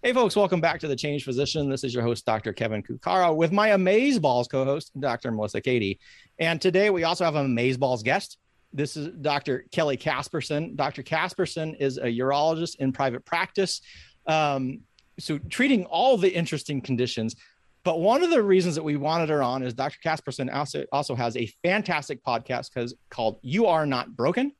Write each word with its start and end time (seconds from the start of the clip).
Hey, 0.00 0.12
folks, 0.12 0.36
welcome 0.36 0.60
back 0.60 0.78
to 0.78 0.86
The 0.86 0.94
Change 0.94 1.24
Physician. 1.24 1.68
This 1.68 1.82
is 1.82 1.92
your 1.92 2.04
host, 2.04 2.24
Dr. 2.24 2.52
Kevin 2.52 2.84
Cuccaro, 2.84 3.34
with 3.34 3.50
my 3.50 3.70
Amazeballs 3.70 4.48
co 4.48 4.64
host, 4.64 4.92
Dr. 5.00 5.32
Melissa 5.32 5.60
Cady. 5.60 5.98
And 6.38 6.60
today 6.60 6.90
we 6.90 7.02
also 7.02 7.24
have 7.24 7.34
an 7.34 7.48
Amazeballs 7.48 8.04
guest. 8.04 8.38
This 8.72 8.96
is 8.96 9.08
Dr. 9.20 9.64
Kelly 9.72 9.96
Casperson. 9.96 10.76
Dr. 10.76 11.02
Casperson 11.02 11.74
is 11.80 11.98
a 11.98 12.04
urologist 12.04 12.76
in 12.76 12.92
private 12.92 13.24
practice. 13.24 13.80
Um, 14.28 14.82
so, 15.18 15.36
treating 15.50 15.84
all 15.86 16.16
the 16.16 16.32
interesting 16.32 16.80
conditions. 16.80 17.34
But 17.82 17.98
one 17.98 18.22
of 18.22 18.30
the 18.30 18.40
reasons 18.40 18.76
that 18.76 18.84
we 18.84 18.94
wanted 18.94 19.30
her 19.30 19.42
on 19.42 19.64
is 19.64 19.74
Dr. 19.74 19.98
Casperson 20.04 20.54
also, 20.54 20.84
also 20.92 21.16
has 21.16 21.36
a 21.36 21.50
fantastic 21.64 22.22
podcast 22.22 22.92
called 23.10 23.40
You 23.42 23.66
Are 23.66 23.84
Not 23.84 24.14
Broken. 24.14 24.52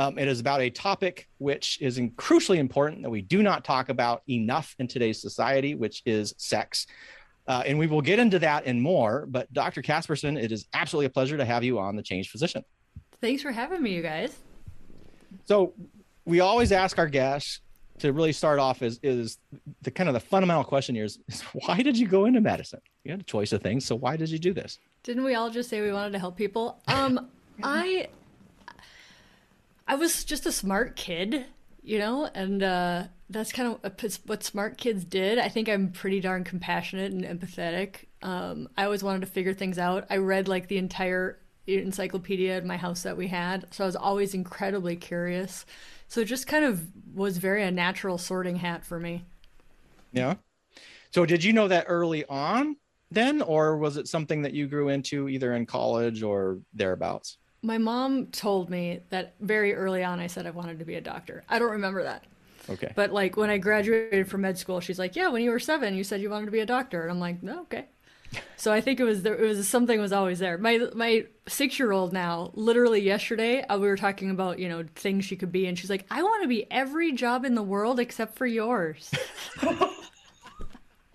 Um, 0.00 0.18
it 0.18 0.28
is 0.28 0.40
about 0.40 0.62
a 0.62 0.70
topic 0.70 1.28
which 1.36 1.76
is 1.82 1.98
crucially 2.16 2.56
important 2.56 3.02
that 3.02 3.10
we 3.10 3.20
do 3.20 3.42
not 3.42 3.66
talk 3.66 3.90
about 3.90 4.22
enough 4.30 4.74
in 4.78 4.88
today's 4.88 5.20
society, 5.20 5.74
which 5.74 6.00
is 6.06 6.32
sex. 6.38 6.86
Uh, 7.46 7.62
and 7.66 7.78
we 7.78 7.86
will 7.86 8.00
get 8.00 8.18
into 8.18 8.38
that 8.38 8.64
and 8.64 8.80
more. 8.80 9.26
But 9.28 9.52
Dr. 9.52 9.82
Casperson, 9.82 10.42
it 10.42 10.52
is 10.52 10.66
absolutely 10.72 11.04
a 11.04 11.10
pleasure 11.10 11.36
to 11.36 11.44
have 11.44 11.62
you 11.62 11.78
on 11.78 11.96
the 11.96 12.02
Change 12.02 12.30
Physician. 12.30 12.64
Thanks 13.20 13.42
for 13.42 13.52
having 13.52 13.82
me, 13.82 13.92
you 13.92 14.00
guys. 14.00 14.38
So 15.44 15.74
we 16.24 16.40
always 16.40 16.72
ask 16.72 16.98
our 16.98 17.08
guests 17.08 17.60
to 17.98 18.14
really 18.14 18.32
start 18.32 18.58
off 18.58 18.80
is 18.80 18.98
is 19.02 19.36
the 19.82 19.90
kind 19.90 20.08
of 20.08 20.14
the 20.14 20.20
fundamental 20.20 20.64
question 20.64 20.94
here 20.94 21.04
is, 21.04 21.18
is 21.28 21.42
why 21.52 21.82
did 21.82 21.98
you 21.98 22.08
go 22.08 22.24
into 22.24 22.40
medicine? 22.40 22.80
You 23.04 23.10
had 23.10 23.20
a 23.20 23.24
choice 23.24 23.52
of 23.52 23.60
things, 23.60 23.84
so 23.84 23.96
why 23.96 24.16
did 24.16 24.30
you 24.30 24.38
do 24.38 24.54
this? 24.54 24.78
Didn't 25.02 25.24
we 25.24 25.34
all 25.34 25.50
just 25.50 25.68
say 25.68 25.82
we 25.82 25.92
wanted 25.92 26.12
to 26.12 26.18
help 26.18 26.38
people? 26.38 26.80
Um, 26.88 27.28
I 27.62 28.08
I 29.90 29.96
was 29.96 30.22
just 30.22 30.46
a 30.46 30.52
smart 30.52 30.94
kid, 30.94 31.46
you 31.82 31.98
know, 31.98 32.30
and 32.32 32.62
uh, 32.62 33.08
that's 33.28 33.50
kind 33.50 33.76
of 33.82 34.20
what 34.24 34.44
smart 34.44 34.78
kids 34.78 35.04
did. 35.04 35.36
I 35.36 35.48
think 35.48 35.68
I'm 35.68 35.90
pretty 35.90 36.20
darn 36.20 36.44
compassionate 36.44 37.10
and 37.12 37.24
empathetic. 37.24 38.04
Um, 38.22 38.68
I 38.78 38.84
always 38.84 39.02
wanted 39.02 39.22
to 39.22 39.26
figure 39.26 39.52
things 39.52 39.80
out. 39.80 40.06
I 40.08 40.18
read 40.18 40.46
like 40.46 40.68
the 40.68 40.78
entire 40.78 41.40
encyclopedia 41.66 42.56
in 42.56 42.68
my 42.68 42.76
house 42.76 43.02
that 43.02 43.16
we 43.16 43.26
had, 43.26 43.66
so 43.72 43.82
I 43.82 43.86
was 43.86 43.96
always 43.96 44.32
incredibly 44.32 44.94
curious. 44.94 45.66
So 46.06 46.20
it 46.20 46.26
just 46.26 46.46
kind 46.46 46.64
of 46.64 46.86
was 47.12 47.38
very 47.38 47.64
a 47.64 47.72
natural 47.72 48.16
sorting 48.16 48.54
hat 48.54 48.84
for 48.84 49.00
me. 49.00 49.24
Yeah. 50.12 50.34
So 51.10 51.26
did 51.26 51.42
you 51.42 51.52
know 51.52 51.66
that 51.66 51.86
early 51.88 52.24
on 52.26 52.76
then, 53.10 53.42
or 53.42 53.76
was 53.76 53.96
it 53.96 54.06
something 54.06 54.42
that 54.42 54.52
you 54.52 54.68
grew 54.68 54.88
into 54.88 55.28
either 55.28 55.52
in 55.54 55.66
college 55.66 56.22
or 56.22 56.60
thereabouts? 56.74 57.38
My 57.62 57.78
mom 57.78 58.26
told 58.26 58.70
me 58.70 59.00
that 59.10 59.34
very 59.40 59.74
early 59.74 60.02
on 60.02 60.18
I 60.18 60.26
said 60.26 60.46
I 60.46 60.50
wanted 60.50 60.78
to 60.78 60.84
be 60.84 60.94
a 60.94 61.00
doctor. 61.00 61.44
I 61.48 61.58
don't 61.58 61.72
remember 61.72 62.02
that. 62.04 62.24
Okay. 62.68 62.92
But 62.94 63.12
like 63.12 63.36
when 63.36 63.50
I 63.50 63.58
graduated 63.58 64.28
from 64.28 64.42
med 64.42 64.58
school, 64.58 64.80
she's 64.80 64.98
like, 64.98 65.16
"Yeah, 65.16 65.28
when 65.28 65.42
you 65.42 65.50
were 65.50 65.58
7, 65.58 65.94
you 65.94 66.04
said 66.04 66.20
you 66.20 66.30
wanted 66.30 66.46
to 66.46 66.52
be 66.52 66.60
a 66.60 66.66
doctor." 66.66 67.02
And 67.02 67.10
I'm 67.10 67.20
like, 67.20 67.42
"No, 67.42 67.62
okay." 67.62 67.86
so 68.56 68.72
I 68.72 68.80
think 68.80 69.00
it 69.00 69.04
was 69.04 69.22
there 69.22 69.34
it 69.34 69.46
was 69.46 69.66
something 69.68 70.00
was 70.00 70.12
always 70.12 70.38
there. 70.38 70.56
My 70.56 70.78
my 70.94 71.26
6-year-old 71.46 72.12
now, 72.12 72.50
literally 72.54 73.00
yesterday, 73.00 73.62
uh, 73.62 73.78
we 73.78 73.88
were 73.88 73.96
talking 73.96 74.30
about, 74.30 74.58
you 74.58 74.68
know, 74.68 74.84
things 74.94 75.24
she 75.24 75.36
could 75.36 75.52
be 75.52 75.66
and 75.66 75.78
she's 75.78 75.90
like, 75.90 76.06
"I 76.10 76.22
want 76.22 76.42
to 76.42 76.48
be 76.48 76.70
every 76.70 77.12
job 77.12 77.44
in 77.44 77.54
the 77.54 77.62
world 77.62 77.98
except 77.98 78.36
for 78.36 78.46
yours." 78.46 79.10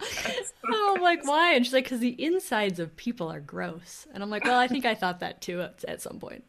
oh, 0.01 0.93
I'm 0.95 1.01
like, 1.01 1.25
why? 1.27 1.53
And 1.53 1.65
she's 1.65 1.73
like, 1.73 1.85
because 1.85 1.99
the 1.99 2.21
insides 2.21 2.79
of 2.79 2.95
people 2.95 3.31
are 3.31 3.39
gross. 3.39 4.07
And 4.13 4.21
I'm 4.21 4.29
like, 4.29 4.43
well, 4.43 4.59
I 4.59 4.67
think 4.67 4.85
I 4.85 4.95
thought 4.95 5.19
that 5.19 5.41
too 5.41 5.61
at, 5.61 5.83
at 5.87 6.01
some 6.01 6.19
point. 6.19 6.43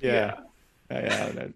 Yeah. 0.00 0.34
yeah. 0.90 1.32
yeah. 1.34 1.46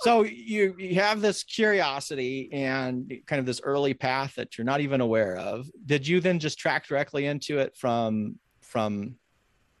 So 0.00 0.24
you 0.24 0.74
you 0.78 0.96
have 0.96 1.20
this 1.20 1.44
curiosity 1.44 2.48
and 2.52 3.12
kind 3.26 3.38
of 3.38 3.46
this 3.46 3.60
early 3.62 3.94
path 3.94 4.34
that 4.34 4.58
you're 4.58 4.64
not 4.64 4.80
even 4.80 5.00
aware 5.00 5.36
of. 5.36 5.70
Did 5.86 6.06
you 6.06 6.20
then 6.20 6.38
just 6.38 6.58
track 6.58 6.86
directly 6.86 7.26
into 7.26 7.58
it 7.58 7.76
from 7.76 8.38
from 8.60 9.16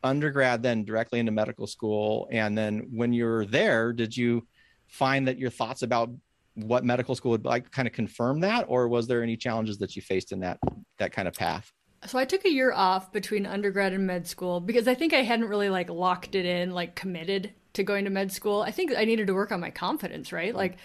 undergrad, 0.04 0.62
then 0.62 0.84
directly 0.84 1.18
into 1.18 1.32
medical 1.32 1.66
school? 1.66 2.28
And 2.30 2.56
then 2.56 2.88
when 2.92 3.12
you 3.12 3.24
were 3.24 3.46
there, 3.46 3.92
did 3.92 4.16
you 4.16 4.46
find 4.86 5.26
that 5.26 5.38
your 5.38 5.50
thoughts 5.50 5.82
about 5.82 6.10
what 6.54 6.84
medical 6.84 7.14
school 7.14 7.30
would 7.30 7.44
like 7.44 7.70
kind 7.70 7.88
of 7.88 7.94
confirm 7.94 8.40
that 8.40 8.66
or 8.68 8.86
was 8.86 9.06
there 9.06 9.22
any 9.22 9.36
challenges 9.36 9.78
that 9.78 9.96
you 9.96 10.02
faced 10.02 10.32
in 10.32 10.40
that 10.40 10.58
that 11.02 11.12
kind 11.12 11.28
of 11.28 11.34
path 11.34 11.72
so 12.06 12.18
i 12.18 12.24
took 12.24 12.44
a 12.44 12.52
year 12.52 12.72
off 12.72 13.12
between 13.12 13.44
undergrad 13.46 13.92
and 13.92 14.06
med 14.06 14.26
school 14.26 14.60
because 14.60 14.88
i 14.88 14.94
think 14.94 15.12
i 15.12 15.22
hadn't 15.22 15.48
really 15.48 15.68
like 15.68 15.90
locked 15.90 16.34
it 16.34 16.46
in 16.46 16.70
like 16.70 16.94
committed 16.94 17.52
to 17.72 17.82
going 17.82 18.04
to 18.04 18.10
med 18.10 18.32
school 18.32 18.62
i 18.62 18.70
think 18.70 18.92
i 18.96 19.04
needed 19.04 19.26
to 19.26 19.34
work 19.34 19.52
on 19.52 19.60
my 19.60 19.70
confidence 19.70 20.32
right 20.32 20.54
like 20.54 20.76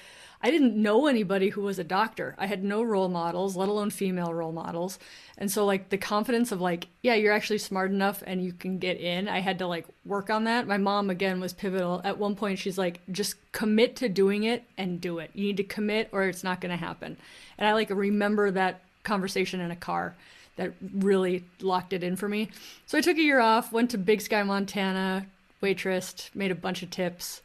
I 0.41 0.51
didn't 0.51 0.75
know 0.75 1.07
anybody 1.07 1.49
who 1.49 1.61
was 1.61 1.79
a 1.79 1.83
doctor. 1.83 2.35
I 2.37 2.45
had 2.45 2.63
no 2.63 2.83
role 2.83 3.09
models, 3.09 3.55
let 3.55 3.69
alone 3.69 3.89
female 3.89 4.33
role 4.33 4.51
models. 4.51 4.99
And 5.37 5.51
so 5.51 5.65
like 5.65 5.89
the 5.89 5.97
confidence 5.97 6.51
of 6.51 6.61
like, 6.61 6.87
yeah, 7.01 7.15
you're 7.15 7.33
actually 7.33 7.57
smart 7.57 7.91
enough 7.91 8.21
and 8.25 8.43
you 8.43 8.53
can 8.53 8.77
get 8.77 8.99
in. 8.99 9.27
I 9.27 9.39
had 9.39 9.59
to 9.59 9.67
like 9.67 9.87
work 10.05 10.29
on 10.29 10.43
that. 10.43 10.67
My 10.67 10.77
mom 10.77 11.09
again 11.09 11.39
was 11.39 11.53
pivotal. 11.53 12.01
At 12.03 12.19
one 12.19 12.35
point 12.35 12.59
she's 12.59 12.77
like, 12.77 13.01
just 13.11 13.35
commit 13.51 13.95
to 13.97 14.09
doing 14.09 14.43
it 14.43 14.63
and 14.77 15.01
do 15.01 15.17
it. 15.19 15.31
You 15.33 15.47
need 15.47 15.57
to 15.57 15.63
commit 15.63 16.09
or 16.11 16.23
it's 16.23 16.43
not 16.43 16.61
going 16.61 16.71
to 16.71 16.85
happen. 16.85 17.17
And 17.57 17.67
I 17.67 17.73
like 17.73 17.89
remember 17.89 18.51
that 18.51 18.81
conversation 19.07 19.59
in 19.59 19.71
a 19.71 19.75
car 19.75 20.15
that 20.57 20.73
really 20.93 21.43
locked 21.61 21.93
it 21.93 22.03
in 22.03 22.15
for 22.15 22.27
me. 22.27 22.49
So 22.85 22.97
I 22.97 23.01
took 23.01 23.17
a 23.17 23.21
year 23.21 23.39
off, 23.39 23.71
went 23.71 23.91
to 23.91 23.97
Big 23.97 24.21
Sky, 24.21 24.43
Montana, 24.43 25.27
waitressed, 25.61 26.29
made 26.35 26.51
a 26.51 26.55
bunch 26.55 26.83
of 26.83 26.89
tips 26.89 27.41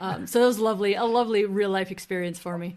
um, 0.00 0.26
so 0.26 0.40
that 0.40 0.46
was 0.46 0.58
lovely, 0.58 0.94
a 0.94 1.04
lovely 1.04 1.44
real 1.44 1.70
life 1.70 1.90
experience 1.90 2.38
for 2.38 2.58
me. 2.58 2.76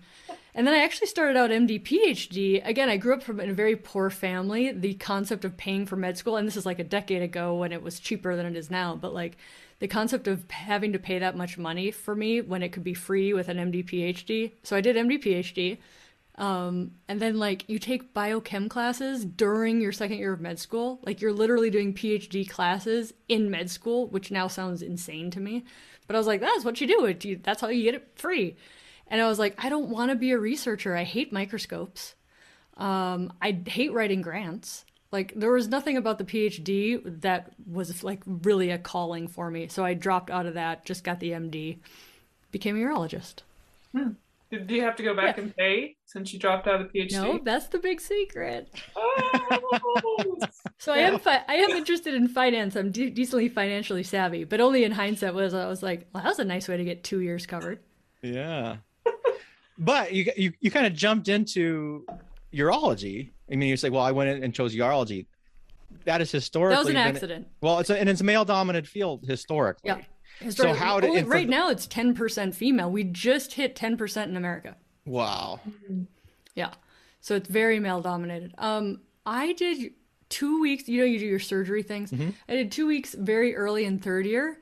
And 0.55 0.65
then 0.65 0.73
I 0.73 0.83
actually 0.83 1.07
started 1.07 1.37
out 1.37 1.51
MD 1.51 1.81
PhD. 1.81 2.65
Again, 2.65 2.89
I 2.89 2.97
grew 2.97 3.13
up 3.13 3.23
from 3.23 3.39
a 3.39 3.53
very 3.53 3.75
poor 3.75 4.09
family. 4.09 4.71
The 4.71 4.95
concept 4.95 5.45
of 5.45 5.57
paying 5.57 5.85
for 5.85 5.95
med 5.95 6.17
school, 6.17 6.37
and 6.37 6.47
this 6.47 6.57
is 6.57 6.65
like 6.65 6.79
a 6.79 6.83
decade 6.83 7.21
ago 7.21 7.55
when 7.55 7.71
it 7.71 7.83
was 7.83 7.99
cheaper 7.99 8.35
than 8.35 8.45
it 8.45 8.57
is 8.57 8.71
now, 8.71 8.95
but 8.95 9.13
like 9.13 9.37
the 9.79 9.87
concept 9.87 10.27
of 10.27 10.49
having 10.49 10.91
to 10.93 10.99
pay 10.99 11.19
that 11.19 11.37
much 11.37 11.57
money 11.57 11.91
for 11.91 12.15
me 12.15 12.41
when 12.41 12.63
it 12.63 12.69
could 12.69 12.83
be 12.83 12.93
free 12.93 13.33
with 13.33 13.47
an 13.47 13.57
MD 13.57 13.85
PhD. 13.85 14.51
So 14.63 14.75
I 14.75 14.81
did 14.81 14.95
MD 14.95 15.23
PhD. 15.23 15.77
Um, 16.39 16.91
and 17.09 17.19
then 17.19 17.37
like 17.37 17.65
you 17.67 17.79
take 17.79 18.13
biochem 18.13 18.69
classes 18.69 19.25
during 19.25 19.81
your 19.81 19.91
second 19.91 20.19
year 20.19 20.31
of 20.31 20.39
med 20.39 20.57
school. 20.57 20.99
Like 21.03 21.19
you're 21.19 21.33
literally 21.33 21.69
doing 21.69 21.93
PhD 21.93 22.49
classes 22.49 23.13
in 23.27 23.51
med 23.51 23.69
school, 23.69 24.07
which 24.07 24.31
now 24.31 24.47
sounds 24.47 24.81
insane 24.81 25.31
to 25.31 25.41
me. 25.41 25.65
But 26.07 26.15
I 26.15 26.19
was 26.19 26.27
like, 26.27 26.39
that's 26.39 26.63
what 26.63 26.79
you 26.79 26.87
do. 26.87 27.05
It 27.05 27.43
that's 27.43 27.59
how 27.59 27.67
you 27.67 27.83
get 27.83 27.93
it 27.95 28.07
free. 28.15 28.55
And 29.07 29.21
I 29.21 29.27
was 29.27 29.37
like, 29.37 29.63
I 29.63 29.67
don't 29.67 29.89
want 29.89 30.11
to 30.11 30.15
be 30.15 30.31
a 30.31 30.39
researcher. 30.39 30.95
I 30.95 31.03
hate 31.03 31.33
microscopes. 31.33 32.15
Um, 32.77 33.33
I 33.41 33.59
hate 33.67 33.91
writing 33.91 34.21
grants. 34.21 34.85
Like 35.11 35.33
there 35.35 35.51
was 35.51 35.67
nothing 35.67 35.97
about 35.97 36.19
the 36.19 36.23
PhD 36.23 37.01
that 37.21 37.51
was 37.69 38.01
like 38.01 38.21
really 38.25 38.69
a 38.69 38.77
calling 38.77 39.27
for 39.27 39.51
me. 39.51 39.67
So 39.67 39.83
I 39.83 39.93
dropped 39.93 40.29
out 40.29 40.45
of 40.45 40.53
that, 40.53 40.85
just 40.85 41.03
got 41.03 41.19
the 41.19 41.31
MD, 41.31 41.79
became 42.51 42.77
a 42.77 42.79
urologist. 42.79 43.39
Hmm. 43.91 44.11
Do 44.51 44.73
you 44.73 44.81
have 44.81 44.95
to 44.95 45.03
go 45.03 45.15
back 45.15 45.37
yeah. 45.37 45.43
and 45.43 45.55
pay 45.55 45.95
since 46.05 46.33
you 46.33 46.39
dropped 46.39 46.67
out 46.67 46.81
of 46.81 46.91
the 46.91 46.99
PhD? 46.99 47.11
No, 47.11 47.39
that's 47.43 47.67
the 47.67 47.77
big 47.77 48.01
secret. 48.01 48.67
Oh. 48.95 50.37
so 50.79 50.95
yeah. 50.95 51.01
I 51.01 51.03
am 51.03 51.19
fi- 51.19 51.43
I 51.47 51.55
am 51.55 51.69
interested 51.71 52.15
in 52.15 52.27
finance. 52.27 52.75
I'm 52.75 52.91
de- 52.91 53.11
decently 53.11 53.47
financially 53.47 54.01
savvy, 54.01 54.45
but 54.45 54.59
only 54.59 54.83
in 54.83 54.91
hindsight 54.91 55.35
was 55.35 55.53
I 55.53 55.67
was 55.67 55.83
like, 55.83 56.07
well, 56.13 56.23
that 56.23 56.29
was 56.29 56.39
a 56.39 56.45
nice 56.45 56.67
way 56.67 56.77
to 56.77 56.83
get 56.83 57.03
two 57.03 57.19
years 57.19 57.45
covered. 57.45 57.79
Yeah, 58.23 58.77
but 59.77 60.13
you 60.13 60.25
you 60.35 60.51
you 60.59 60.71
kind 60.71 60.87
of 60.87 60.93
jumped 60.93 61.27
into 61.27 62.07
urology. 62.51 63.29
I 63.51 63.55
mean, 63.55 63.69
you 63.69 63.77
say, 63.77 63.89
well, 63.89 64.03
I 64.03 64.11
went 64.11 64.31
in 64.31 64.43
and 64.43 64.53
chose 64.53 64.75
urology. 64.75 65.27
That 66.05 66.21
is 66.21 66.31
historically 66.31 66.75
that 66.75 66.85
was 66.85 66.89
an 66.89 66.97
accident. 66.97 67.47
well, 67.61 67.79
it's 67.79 67.89
a, 67.91 67.99
and 67.99 68.09
it's 68.09 68.21
a 68.21 68.23
male 68.23 68.45
dominated 68.45 68.87
field 68.87 69.25
historically. 69.27 69.89
Yeah. 69.89 70.01
So 70.49 70.73
how 70.73 70.99
did 70.99 71.27
right 71.27 71.49
now 71.49 71.69
it's 71.69 71.85
ten 71.85 72.13
percent 72.13 72.55
female. 72.55 72.89
We 72.89 73.03
just 73.03 73.53
hit 73.53 73.75
ten 73.75 73.97
percent 73.97 74.31
in 74.31 74.37
America. 74.37 74.75
Wow. 75.05 75.59
Yeah. 76.55 76.71
So 77.19 77.35
it's 77.35 77.49
very 77.49 77.79
male 77.79 78.01
dominated. 78.01 78.53
Um, 78.57 79.01
I 79.25 79.53
did 79.53 79.91
two 80.29 80.61
weeks. 80.61 80.87
You 80.87 80.99
know, 80.99 81.05
you 81.05 81.19
do 81.19 81.25
your 81.25 81.39
surgery 81.39 81.83
things. 81.83 82.11
Mm-hmm. 82.11 82.29
I 82.47 82.53
did 82.53 82.71
two 82.71 82.87
weeks 82.87 83.13
very 83.13 83.55
early 83.55 83.85
in 83.85 83.99
third 83.99 84.25
year. 84.25 84.59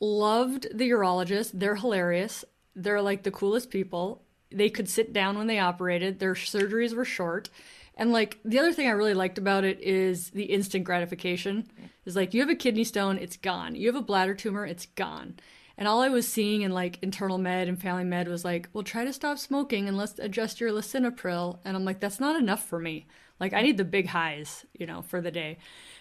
Loved 0.00 0.66
the 0.74 0.90
urologist. 0.90 1.52
They're 1.54 1.76
hilarious. 1.76 2.44
They're 2.74 3.00
like 3.00 3.22
the 3.22 3.30
coolest 3.30 3.70
people. 3.70 4.22
They 4.52 4.68
could 4.68 4.88
sit 4.88 5.12
down 5.12 5.38
when 5.38 5.46
they 5.46 5.58
operated. 5.58 6.18
Their 6.18 6.34
surgeries 6.34 6.94
were 6.94 7.06
short. 7.06 7.48
And 7.96 8.12
like 8.12 8.38
the 8.44 8.58
other 8.58 8.72
thing 8.72 8.88
I 8.88 8.92
really 8.92 9.14
liked 9.14 9.38
about 9.38 9.64
it 9.64 9.80
is 9.80 10.30
the 10.30 10.44
instant 10.44 10.84
gratification. 10.84 11.70
Is 12.06 12.16
like 12.16 12.32
you 12.32 12.40
have 12.40 12.48
a 12.50 12.54
kidney 12.54 12.84
stone, 12.84 13.18
it's 13.18 13.36
gone. 13.36 13.74
You 13.74 13.88
have 13.88 13.96
a 13.96 14.00
bladder 14.00 14.34
tumor, 14.34 14.64
it's 14.64 14.86
gone. 14.86 15.34
And 15.76 15.86
all 15.86 16.00
I 16.00 16.08
was 16.08 16.26
seeing 16.26 16.62
in 16.62 16.72
like 16.72 17.02
internal 17.02 17.36
med 17.36 17.68
and 17.68 17.80
family 17.80 18.04
med 18.04 18.28
was 18.28 18.44
like, 18.44 18.68
well, 18.72 18.84
try 18.84 19.04
to 19.04 19.12
stop 19.12 19.38
smoking 19.38 19.88
and 19.88 19.96
let's 19.96 20.18
adjust 20.18 20.60
your 20.60 20.70
lisinopril. 20.70 21.58
And 21.64 21.76
I'm 21.76 21.84
like, 21.84 22.00
that's 22.00 22.20
not 22.20 22.36
enough 22.40 22.66
for 22.66 22.78
me. 22.78 23.06
Like 23.38 23.52
I 23.52 23.60
need 23.60 23.76
the 23.76 23.84
big 23.84 24.06
highs, 24.06 24.64
you 24.78 24.86
know, 24.86 25.02
for 25.02 25.20
the 25.20 25.30
day. 25.30 25.58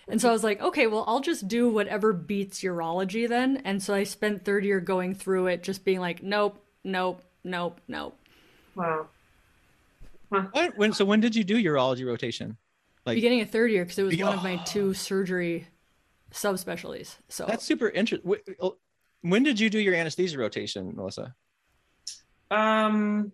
And 0.07 0.21
so 0.21 0.29
I 0.29 0.31
was 0.31 0.43
like, 0.43 0.61
okay, 0.61 0.87
well, 0.87 1.03
I'll 1.07 1.19
just 1.19 1.47
do 1.47 1.67
whatever 1.67 2.13
beats 2.13 2.61
urology 2.61 3.27
then. 3.27 3.61
And 3.65 3.81
so 3.81 3.93
I 3.93 4.03
spent 4.03 4.45
third 4.45 4.63
year 4.63 4.79
going 4.79 5.15
through 5.15 5.47
it, 5.47 5.63
just 5.63 5.83
being 5.83 5.99
like, 5.99 6.23
nope, 6.23 6.63
nope, 6.83 7.23
nope, 7.43 7.81
nope. 7.87 8.17
Wow. 8.75 9.07
What? 10.29 10.77
When? 10.77 10.93
So 10.93 11.05
when 11.05 11.19
did 11.19 11.35
you 11.35 11.43
do 11.43 11.61
urology 11.61 12.05
rotation? 12.05 12.57
Like 13.05 13.15
Beginning 13.15 13.41
of 13.41 13.49
third 13.49 13.71
year, 13.71 13.83
because 13.83 13.99
it 13.99 14.03
was 14.03 14.15
Be- 14.15 14.23
one 14.23 14.35
of 14.35 14.43
my 14.43 14.57
two 14.57 14.93
surgery 14.93 15.67
subspecialties. 16.35 17.15
So 17.29 17.45
that's 17.47 17.63
super 17.63 17.89
interesting. 17.89 18.35
When 19.21 19.41
did 19.41 19.59
you 19.59 19.69
do 19.69 19.79
your 19.79 19.95
anesthesia 19.95 20.37
rotation, 20.37 20.93
Melissa? 20.95 21.33
Um, 22.51 23.31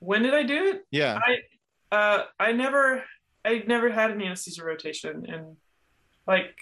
when 0.00 0.22
did 0.22 0.34
I 0.34 0.42
do 0.42 0.66
it? 0.66 0.84
Yeah. 0.90 1.18
I 1.24 1.94
uh 1.94 2.24
I 2.38 2.52
never 2.52 3.04
I 3.44 3.62
never 3.66 3.88
had 3.88 4.10
an 4.10 4.20
anesthesia 4.20 4.64
rotation 4.64 5.26
and 5.26 5.56
like 6.26 6.54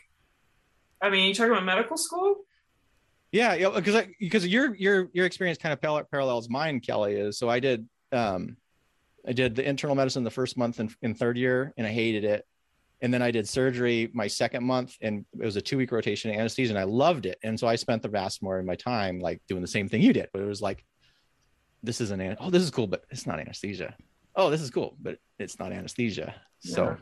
I 1.00 1.10
mean, 1.10 1.28
you 1.28 1.34
talking 1.34 1.52
about 1.52 1.64
medical 1.64 1.96
school? 1.96 2.36
Yeah, 3.30 3.54
yeah, 3.54 3.70
because 3.74 4.06
because 4.18 4.46
your 4.46 4.74
your 4.74 5.10
your 5.12 5.26
experience 5.26 5.58
kind 5.58 5.72
of 5.72 5.80
parallels 6.10 6.48
mine, 6.48 6.80
Kelly. 6.80 7.14
Is 7.14 7.38
so 7.38 7.48
I 7.48 7.60
did 7.60 7.86
um, 8.10 8.56
I 9.26 9.32
did 9.32 9.54
the 9.54 9.68
internal 9.68 9.94
medicine 9.94 10.24
the 10.24 10.30
first 10.30 10.56
month 10.56 10.80
in, 10.80 10.92
in 11.02 11.14
third 11.14 11.36
year, 11.36 11.74
and 11.76 11.86
I 11.86 11.90
hated 11.90 12.24
it. 12.24 12.46
And 13.00 13.14
then 13.14 13.22
I 13.22 13.30
did 13.30 13.48
surgery 13.48 14.10
my 14.12 14.26
second 14.26 14.64
month, 14.64 14.96
and 15.00 15.24
it 15.40 15.44
was 15.44 15.56
a 15.56 15.60
two 15.60 15.76
week 15.78 15.92
rotation 15.92 16.30
of 16.32 16.36
anesthesia, 16.36 16.70
and 16.72 16.78
I 16.78 16.82
loved 16.84 17.26
it. 17.26 17.38
And 17.44 17.58
so 17.58 17.66
I 17.68 17.76
spent 17.76 18.02
the 18.02 18.08
vast 18.08 18.42
more 18.42 18.58
of 18.58 18.66
my 18.66 18.74
time 18.74 19.20
like 19.20 19.40
doing 19.48 19.62
the 19.62 19.68
same 19.68 19.88
thing 19.88 20.02
you 20.02 20.12
did, 20.12 20.28
but 20.32 20.42
it 20.42 20.46
was 20.46 20.60
like, 20.60 20.84
this 21.82 22.00
isn't 22.00 22.20
an- 22.20 22.36
oh 22.40 22.50
this 22.50 22.62
is 22.62 22.70
cool, 22.70 22.88
but 22.88 23.04
it's 23.10 23.24
not 23.26 23.38
anesthesia. 23.38 23.94
Oh, 24.34 24.50
this 24.50 24.60
is 24.60 24.70
cool, 24.70 24.96
but 25.00 25.18
it's 25.38 25.58
not 25.60 25.72
anesthesia. 25.72 26.34
So 26.58 26.96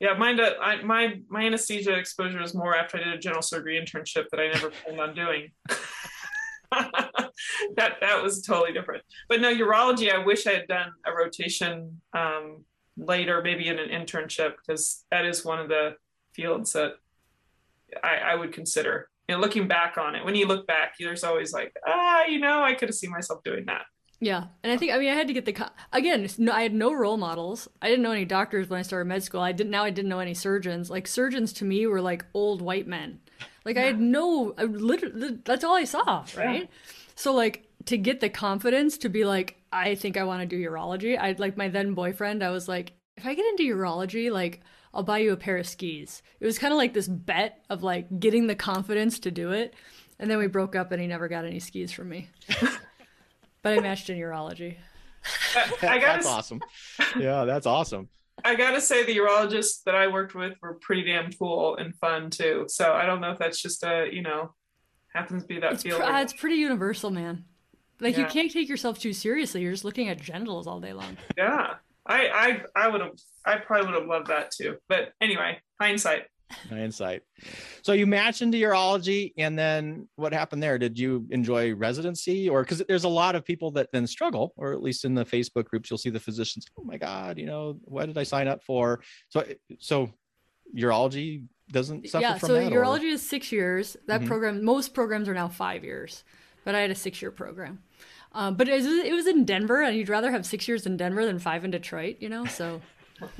Yeah, 0.00 0.14
mine. 0.18 0.38
uh, 0.38 0.50
I, 0.60 0.82
my 0.82 1.20
my 1.28 1.44
anesthesia 1.44 1.94
exposure 1.94 2.40
was 2.40 2.54
more 2.54 2.76
after 2.76 2.98
I 2.98 3.04
did 3.04 3.14
a 3.14 3.18
general 3.18 3.40
surgery 3.42 3.80
internship 3.82 4.26
that 4.30 4.40
I 4.40 4.48
never 4.48 4.70
planned 4.70 5.00
on 5.00 5.14
doing. 5.14 5.50
that 6.70 7.96
that 8.00 8.22
was 8.22 8.42
totally 8.42 8.72
different. 8.72 9.02
But 9.28 9.40
no, 9.40 9.52
urology. 9.54 10.12
I 10.12 10.18
wish 10.18 10.46
I 10.46 10.52
had 10.54 10.66
done 10.68 10.92
a 11.06 11.12
rotation 11.12 12.00
um, 12.12 12.64
later, 12.96 13.42
maybe 13.42 13.68
in 13.68 13.78
an 13.78 13.88
internship, 13.88 14.54
because 14.56 15.04
that 15.10 15.24
is 15.24 15.44
one 15.44 15.58
of 15.58 15.68
the 15.68 15.96
fields 16.32 16.72
that 16.72 16.92
I, 18.02 18.16
I 18.16 18.34
would 18.34 18.52
consider. 18.52 19.08
You 19.28 19.34
know, 19.34 19.40
looking 19.40 19.68
back 19.68 19.96
on 19.96 20.14
it, 20.14 20.24
when 20.24 20.34
you 20.34 20.46
look 20.46 20.66
back, 20.66 20.94
there's 20.98 21.24
always 21.24 21.52
like, 21.52 21.74
ah, 21.86 22.24
you 22.24 22.38
know, 22.38 22.62
I 22.62 22.74
could 22.74 22.88
have 22.88 22.96
seen 22.96 23.10
myself 23.10 23.42
doing 23.42 23.64
that. 23.66 23.82
Yeah, 24.20 24.44
and 24.62 24.72
I 24.72 24.76
think 24.76 24.92
I 24.92 24.98
mean 24.98 25.10
I 25.10 25.14
had 25.14 25.26
to 25.26 25.34
get 25.34 25.44
the 25.44 25.70
again. 25.92 26.28
No, 26.38 26.52
I 26.52 26.62
had 26.62 26.72
no 26.72 26.92
role 26.92 27.16
models. 27.16 27.68
I 27.82 27.88
didn't 27.88 28.02
know 28.02 28.12
any 28.12 28.24
doctors 28.24 28.70
when 28.70 28.78
I 28.78 28.82
started 28.82 29.06
med 29.06 29.22
school. 29.22 29.40
I 29.40 29.52
didn't 29.52 29.70
now 29.70 29.84
I 29.84 29.90
didn't 29.90 30.08
know 30.08 30.20
any 30.20 30.34
surgeons. 30.34 30.88
Like 30.88 31.06
surgeons 31.06 31.52
to 31.54 31.64
me 31.64 31.86
were 31.86 32.00
like 32.00 32.24
old 32.32 32.62
white 32.62 32.86
men. 32.86 33.20
Like 33.64 33.76
I 33.76 33.82
had 33.82 34.00
no. 34.00 34.54
I 34.56 34.64
literally 34.64 35.40
that's 35.44 35.64
all 35.64 35.74
I 35.74 35.84
saw. 35.84 36.24
Right. 36.36 36.70
So 37.16 37.34
like 37.34 37.68
to 37.86 37.98
get 37.98 38.20
the 38.20 38.30
confidence 38.30 38.96
to 38.98 39.08
be 39.08 39.24
like 39.24 39.60
I 39.74 39.96
think 39.96 40.16
I 40.16 40.22
want 40.22 40.40
to 40.40 40.46
do 40.46 40.70
urology. 40.70 41.18
I 41.18 41.34
like 41.36 41.56
my 41.56 41.68
then 41.68 41.94
boyfriend. 41.94 42.44
I 42.44 42.50
was 42.50 42.68
like 42.68 42.92
if 43.16 43.26
I 43.26 43.34
get 43.34 43.44
into 43.46 43.64
urology, 43.64 44.30
like 44.30 44.60
I'll 44.94 45.02
buy 45.02 45.18
you 45.18 45.32
a 45.32 45.36
pair 45.36 45.56
of 45.56 45.66
skis. 45.66 46.22
It 46.38 46.46
was 46.46 46.58
kind 46.58 46.72
of 46.72 46.78
like 46.78 46.94
this 46.94 47.08
bet 47.08 47.64
of 47.68 47.82
like 47.82 48.20
getting 48.20 48.46
the 48.46 48.54
confidence 48.54 49.18
to 49.20 49.30
do 49.32 49.50
it. 49.50 49.74
And 50.20 50.30
then 50.30 50.38
we 50.38 50.46
broke 50.46 50.76
up 50.76 50.92
and 50.92 51.00
he 51.02 51.08
never 51.08 51.26
got 51.26 51.44
any 51.44 51.58
skis 51.58 51.90
from 51.90 52.08
me. 52.08 52.28
but 53.62 53.76
I 53.76 53.80
matched 53.80 54.08
in 54.10 54.16
urology. 54.16 54.76
I 55.56 55.98
gotta 55.98 56.00
that's 56.00 56.26
awesome. 56.26 56.60
Yeah, 57.18 57.44
that's 57.44 57.66
awesome. 57.66 58.08
I 58.44 58.54
gotta 58.54 58.80
say 58.80 59.04
the 59.04 59.16
urologists 59.16 59.82
that 59.84 59.96
I 59.96 60.06
worked 60.06 60.34
with 60.36 60.52
were 60.62 60.74
pretty 60.74 61.02
damn 61.02 61.32
cool 61.32 61.76
and 61.76 61.96
fun 61.96 62.30
too. 62.30 62.66
So 62.68 62.92
I 62.92 63.06
don't 63.06 63.20
know 63.20 63.32
if 63.32 63.38
that's 63.38 63.60
just 63.60 63.82
a 63.82 64.08
you 64.12 64.22
know 64.22 64.54
happens 65.12 65.42
to 65.42 65.48
be 65.48 65.58
that 65.60 65.72
It's, 65.74 65.82
field. 65.82 66.00
pr- 66.00 66.06
or- 66.06 66.12
uh, 66.12 66.22
it's 66.22 66.32
pretty 66.32 66.56
universal, 66.56 67.10
man. 67.10 67.44
Like 68.00 68.16
you 68.16 68.26
can't 68.26 68.50
take 68.50 68.68
yourself 68.68 68.98
too 68.98 69.12
seriously. 69.12 69.62
You're 69.62 69.72
just 69.72 69.84
looking 69.84 70.08
at 70.08 70.20
genitals 70.20 70.66
all 70.66 70.80
day 70.80 70.92
long. 70.92 71.16
yeah, 71.36 71.74
I 72.06 72.28
I 72.28 72.84
I 72.84 72.88
would 72.88 73.00
have 73.00 73.12
I 73.46 73.56
probably 73.56 73.86
would 73.92 74.00
have 74.00 74.08
loved 74.08 74.26
that 74.28 74.50
too. 74.50 74.76
But 74.88 75.12
anyway, 75.20 75.58
hindsight. 75.80 76.24
Hindsight. 76.68 77.22
So 77.82 77.92
you 77.92 78.06
matched 78.06 78.42
into 78.42 78.58
urology, 78.58 79.32
and 79.38 79.58
then 79.58 80.08
what 80.16 80.32
happened 80.32 80.62
there? 80.62 80.78
Did 80.78 80.98
you 80.98 81.26
enjoy 81.30 81.74
residency, 81.74 82.48
or 82.48 82.62
because 82.62 82.82
there's 82.86 83.04
a 83.04 83.08
lot 83.08 83.34
of 83.34 83.44
people 83.44 83.70
that 83.72 83.88
then 83.92 84.06
struggle, 84.06 84.52
or 84.56 84.72
at 84.72 84.82
least 84.82 85.04
in 85.04 85.14
the 85.14 85.24
Facebook 85.24 85.64
groups, 85.64 85.90
you'll 85.90 85.98
see 85.98 86.10
the 86.10 86.20
physicians. 86.20 86.66
Oh 86.78 86.84
my 86.84 86.96
God, 86.98 87.38
you 87.38 87.46
know 87.46 87.78
what 87.84 88.06
did 88.06 88.18
I 88.18 88.22
sign 88.24 88.46
up 88.46 88.62
for? 88.62 89.00
So, 89.30 89.44
so 89.78 90.10
urology 90.76 91.44
doesn't 91.70 92.08
suffer 92.08 92.22
yeah, 92.22 92.38
from 92.38 92.48
so 92.48 92.54
that. 92.54 92.72
or- 92.72 92.82
urology 92.82 93.12
is 93.12 93.26
six 93.26 93.50
years. 93.50 93.96
That 94.06 94.20
Mhm. 94.20 94.26
program, 94.26 94.64
most 94.64 94.94
programs 94.94 95.28
are 95.28 95.34
now 95.34 95.48
five 95.48 95.82
years, 95.84 96.24
but 96.64 96.74
I 96.74 96.80
had 96.80 96.90
a 96.90 96.94
six-year 96.94 97.30
program. 97.30 97.80
Um, 98.32 98.56
but 98.56 98.68
it 98.68 98.74
was, 98.74 98.86
it 98.86 99.12
was 99.12 99.26
in 99.26 99.44
Denver, 99.44 99.82
and 99.82 99.96
you'd 99.96 100.08
rather 100.08 100.32
have 100.32 100.44
six 100.44 100.66
years 100.66 100.86
in 100.86 100.96
Denver 100.96 101.24
than 101.24 101.38
five 101.38 101.64
in 101.64 101.70
Detroit, 101.70 102.16
you 102.18 102.28
know. 102.28 102.44
So, 102.46 102.80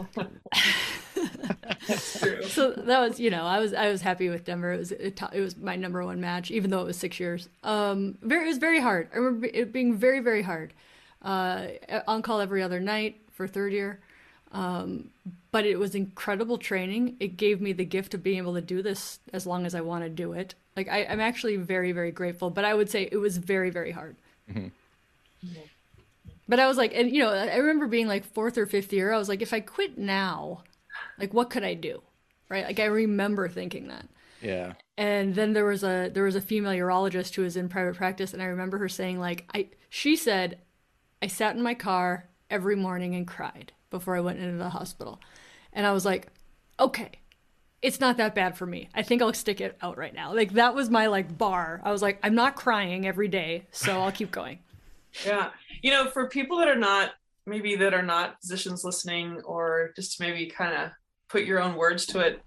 so 2.47 2.71
that 2.71 3.01
was, 3.01 3.19
you 3.19 3.31
know, 3.31 3.45
I 3.45 3.59
was 3.59 3.75
I 3.75 3.89
was 3.91 4.03
happy 4.03 4.29
with 4.29 4.45
Denver. 4.45 4.73
It 4.73 4.79
was 4.79 4.93
it, 4.93 5.21
it 5.33 5.41
was 5.41 5.57
my 5.57 5.75
number 5.75 6.05
one 6.05 6.21
match, 6.21 6.53
even 6.53 6.71
though 6.71 6.81
it 6.81 6.87
was 6.87 6.97
six 6.97 7.19
years. 7.19 7.49
Um, 7.65 8.19
very 8.23 8.45
it 8.45 8.49
was 8.49 8.59
very 8.59 8.81
hard. 8.81 9.09
I 9.13 9.17
remember 9.17 9.49
it 9.53 9.73
being 9.73 9.97
very 9.97 10.21
very 10.21 10.43
hard. 10.43 10.73
Uh, 11.23 11.69
on 12.07 12.23
call 12.23 12.41
every 12.41 12.63
other 12.63 12.79
night 12.81 13.21
for 13.33 13.49
third 13.49 13.73
year. 13.73 14.01
Um, 14.55 15.11
but 15.53 15.67
it 15.67 15.79
was 15.79 15.95
incredible 15.95 16.59
training. 16.59 17.17
It 17.21 17.37
gave 17.37 17.61
me 17.61 17.73
the 17.75 17.85
gift 17.85 18.15
of 18.15 18.23
being 18.23 18.39
able 18.39 18.55
to 18.55 18.63
do 18.63 18.83
this 18.83 19.21
as 19.33 19.47
long 19.47 19.67
as 19.67 19.75
I 19.75 19.83
want 19.83 20.05
to 20.05 20.11
do 20.11 20.33
it. 20.33 20.55
Like 20.77 20.89
I, 20.89 21.05
I'm 21.07 21.21
actually 21.21 21.57
very, 21.57 21.93
very 21.93 22.13
grateful. 22.13 22.51
But 22.51 22.65
I 22.65 22.75
would 22.75 22.91
say 22.91 23.09
it 23.11 23.19
was 23.19 23.39
very, 23.39 23.71
very 23.71 23.93
hard. 23.93 24.17
Mhm. 24.51 24.73
But 26.49 26.61
I 26.61 26.67
was 26.67 26.77
like, 26.77 26.93
and 26.95 27.11
you 27.11 27.21
know, 27.23 27.31
I 27.33 27.57
remember 27.57 27.87
being 27.87 28.07
like 28.07 28.25
fourth 28.25 28.59
or 28.59 28.67
fifth 28.67 28.93
year. 28.93 29.13
I 29.13 29.19
was 29.19 29.29
like, 29.29 29.43
if 29.43 29.53
I 29.53 29.61
quit 29.61 29.97
now, 29.99 30.63
like 31.19 31.35
what 31.35 31.51
could 31.51 31.65
I 31.65 31.75
do, 31.75 32.03
right? 32.51 32.65
Like 32.67 32.81
I 32.81 32.87
remember 32.87 33.49
thinking 33.49 33.89
that. 33.89 34.09
yeah, 34.41 34.75
And 34.99 35.35
then 35.35 35.53
there 35.55 35.65
was 35.65 35.85
a 35.85 36.11
there 36.13 36.25
was 36.25 36.37
a 36.37 36.41
female 36.41 36.73
urologist 36.73 37.35
who 37.35 37.43
was 37.43 37.57
in 37.57 37.69
private 37.69 37.97
practice, 37.97 38.33
and 38.35 38.43
I 38.43 38.47
remember 38.47 38.79
her 38.79 38.89
saying 38.89 39.21
like 39.21 39.49
I 39.55 39.69
she 39.91 40.17
said, 40.17 40.59
I 41.23 41.29
sat 41.29 41.57
in 41.57 41.63
my 41.63 41.75
car 41.75 42.29
every 42.51 42.77
morning 42.77 43.15
and 43.15 43.27
cried 43.27 43.73
before 43.95 44.17
I 44.17 44.21
went 44.21 44.41
into 44.41 44.59
the 44.59 44.71
hospital, 44.71 45.21
and 45.73 45.87
I 45.87 45.93
was 45.93 46.05
like, 46.05 46.27
okay, 46.81 47.11
it's 47.81 48.01
not 48.01 48.17
that 48.17 48.35
bad 48.35 48.57
for 48.57 48.67
me. 48.67 48.89
I 48.95 49.03
think 49.03 49.23
I'll 49.23 49.33
stick 49.33 49.61
it 49.61 49.77
out 49.81 49.97
right 49.97 50.15
now. 50.15 50.35
Like 50.35 50.53
that 50.55 50.75
was 50.75 50.91
my 50.91 51.07
like 51.07 51.39
bar. 51.39 51.81
I 51.85 51.93
was 51.93 52.03
like, 52.03 52.19
I'm 52.23 52.35
not 52.35 52.57
crying 52.57 53.07
every 53.07 53.29
day, 53.29 53.67
so 53.71 54.01
I'll 54.01 54.13
keep 54.13 54.31
going. 54.31 54.59
Yeah. 55.25 55.51
You 55.81 55.93
know, 55.93 56.11
for 56.11 56.29
people 56.29 56.59
that 56.59 56.67
are 56.67 56.75
not 56.91 57.13
maybe 57.47 57.77
that 57.77 57.95
are 57.95 58.03
not 58.03 58.35
physicians 58.41 58.83
listening 58.83 59.41
or 59.45 59.93
just 59.95 60.19
maybe 60.19 60.47
kind 60.47 60.75
of 60.77 60.91
put 61.29 61.45
your 61.45 61.63
own 61.63 61.77
words 61.77 62.05
to 62.07 62.19
it. 62.19 62.43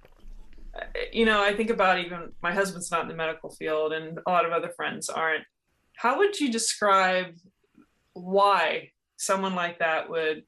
uh, 0.75 0.83
You 1.13 1.23
know, 1.23 1.41
I 1.41 1.55
think 1.55 1.69
about 1.69 1.99
even 1.99 2.33
my 2.43 2.53
husband's 2.53 2.91
not 2.91 3.03
in 3.03 3.07
the 3.07 3.15
medical 3.15 3.51
field 3.51 3.93
and 3.93 4.19
a 4.27 4.29
lot 4.29 4.45
of 4.45 4.51
other 4.51 4.73
friends 4.75 5.07
aren't. 5.07 5.45
How 5.95 6.17
would 6.17 6.37
you 6.41 6.51
describe 6.51 7.27
why 8.11 8.91
someone 9.15 9.55
like 9.55 9.79
that 9.79 10.09
would 10.09 10.43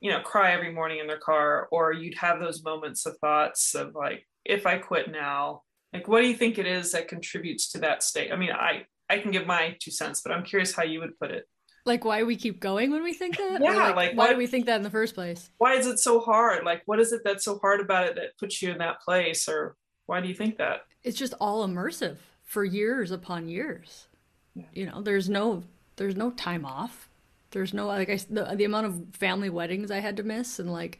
you 0.00 0.10
know 0.10 0.20
cry 0.20 0.52
every 0.52 0.72
morning 0.72 0.98
in 0.98 1.06
their 1.06 1.18
car 1.18 1.68
or 1.70 1.92
you'd 1.92 2.16
have 2.16 2.40
those 2.40 2.62
moments 2.64 3.06
of 3.06 3.16
thoughts 3.18 3.74
of 3.74 3.94
like 3.94 4.26
if 4.44 4.66
I 4.66 4.78
quit 4.78 5.10
now 5.10 5.62
like 5.92 6.08
what 6.08 6.20
do 6.20 6.28
you 6.28 6.34
think 6.34 6.58
it 6.58 6.66
is 6.66 6.92
that 6.92 7.08
contributes 7.08 7.70
to 7.72 7.78
that 7.80 8.02
state? 8.02 8.32
I 8.32 8.36
mean, 8.36 8.52
I 8.52 8.84
I 9.08 9.18
can 9.18 9.32
give 9.32 9.46
my 9.46 9.76
two 9.80 9.90
cents, 9.90 10.20
but 10.22 10.32
I'm 10.32 10.44
curious 10.44 10.72
how 10.72 10.84
you 10.84 11.00
would 11.00 11.18
put 11.18 11.32
it. 11.32 11.48
Like 11.84 12.04
why 12.04 12.22
we 12.22 12.36
keep 12.36 12.60
going 12.60 12.90
when 12.92 13.02
we 13.02 13.12
think 13.12 13.36
that? 13.38 13.60
Yeah, 13.60 13.90
like, 13.90 14.12
why 14.12 14.26
what- 14.26 14.30
do 14.30 14.36
we 14.36 14.46
think 14.46 14.66
that 14.66 14.76
in 14.76 14.82
the 14.82 14.90
first 14.90 15.14
place? 15.14 15.50
why 15.58 15.74
is 15.74 15.86
it 15.86 15.98
so 15.98 16.20
hard? 16.20 16.64
Like, 16.64 16.82
what 16.86 17.00
is 17.00 17.12
it 17.12 17.22
that's 17.24 17.44
so 17.44 17.58
hard 17.58 17.80
about 17.80 18.06
it 18.06 18.14
that 18.16 18.38
puts 18.38 18.62
you 18.62 18.70
in 18.70 18.78
that 18.78 19.00
place? 19.00 19.48
Or 19.48 19.76
why 20.06 20.20
do 20.20 20.28
you 20.28 20.34
think 20.34 20.58
that? 20.58 20.82
it's 21.02 21.18
just 21.18 21.34
all 21.40 21.66
immersive 21.66 22.16
for 22.44 22.62
years 22.64 23.10
upon 23.10 23.48
years. 23.48 24.06
Yeah. 24.54 24.66
You 24.74 24.86
know, 24.86 25.02
there's 25.02 25.28
no 25.28 25.64
there's 25.96 26.16
no 26.16 26.30
time 26.30 26.64
off. 26.64 27.08
There's 27.50 27.74
no 27.74 27.86
like 27.86 28.10
I 28.10 28.16
the, 28.30 28.44
the 28.54 28.64
amount 28.64 28.86
of 28.86 29.02
family 29.12 29.50
weddings 29.50 29.90
I 29.90 30.00
had 30.00 30.16
to 30.18 30.22
miss 30.22 30.58
and 30.58 30.72
like 30.72 30.98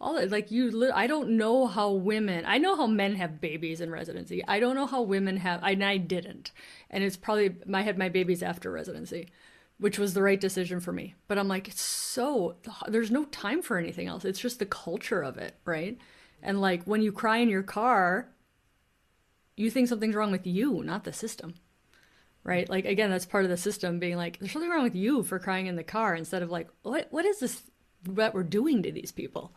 all 0.00 0.14
that 0.14 0.30
like 0.30 0.50
you 0.50 0.70
li- 0.70 0.90
I 0.94 1.06
don't 1.06 1.30
know 1.30 1.66
how 1.66 1.90
women 1.92 2.44
I 2.46 2.58
know 2.58 2.76
how 2.76 2.86
men 2.86 3.16
have 3.16 3.40
babies 3.40 3.80
in 3.80 3.90
residency. 3.90 4.44
I 4.46 4.60
don't 4.60 4.76
know 4.76 4.86
how 4.86 5.02
women 5.02 5.38
have 5.38 5.60
I, 5.62 5.72
and 5.72 5.84
I 5.84 5.96
didn't. 5.96 6.52
And 6.90 7.02
it's 7.04 7.16
probably 7.16 7.56
I 7.74 7.82
had 7.82 7.98
my 7.98 8.08
babies 8.08 8.42
after 8.42 8.70
residency. 8.70 9.28
which 9.78 9.98
was 9.98 10.14
the 10.14 10.22
right 10.22 10.40
decision 10.40 10.80
for 10.80 10.92
me. 10.92 11.14
But 11.28 11.38
I'm 11.38 11.48
like, 11.48 11.68
it's 11.68 11.80
so, 11.82 12.56
there's 12.88 13.10
no 13.12 13.24
time 13.26 13.62
for 13.62 13.78
anything 13.78 14.08
else. 14.08 14.24
It's 14.24 14.40
just 14.40 14.58
the 14.58 14.66
culture 14.66 15.22
of 15.22 15.36
it, 15.38 15.54
right? 15.64 15.96
And 16.42 16.60
like 16.60 16.82
when 16.84 17.02
you 17.02 17.12
cry 17.12 17.38
in 17.38 17.48
your 17.48 17.62
car, 17.62 18.28
you 19.56 19.70
think 19.70 19.88
something's 19.88 20.14
wrong 20.14 20.32
with 20.32 20.46
you, 20.46 20.82
not 20.84 21.04
the 21.04 21.12
system. 21.12 21.54
Right? 22.48 22.66
Like 22.66 22.86
again, 22.86 23.10
that's 23.10 23.26
part 23.26 23.44
of 23.44 23.50
the 23.50 23.58
system 23.58 23.98
being 23.98 24.16
like, 24.16 24.38
there's 24.38 24.52
something 24.52 24.70
wrong 24.70 24.82
with 24.82 24.96
you 24.96 25.22
for 25.22 25.38
crying 25.38 25.66
in 25.66 25.76
the 25.76 25.84
car 25.84 26.14
instead 26.14 26.40
of 26.40 26.50
like, 26.50 26.66
what 26.80 27.08
what 27.10 27.26
is 27.26 27.40
this 27.40 27.62
that 28.04 28.32
we're 28.32 28.42
doing 28.42 28.82
to 28.84 28.90
these 28.90 29.12
people? 29.12 29.52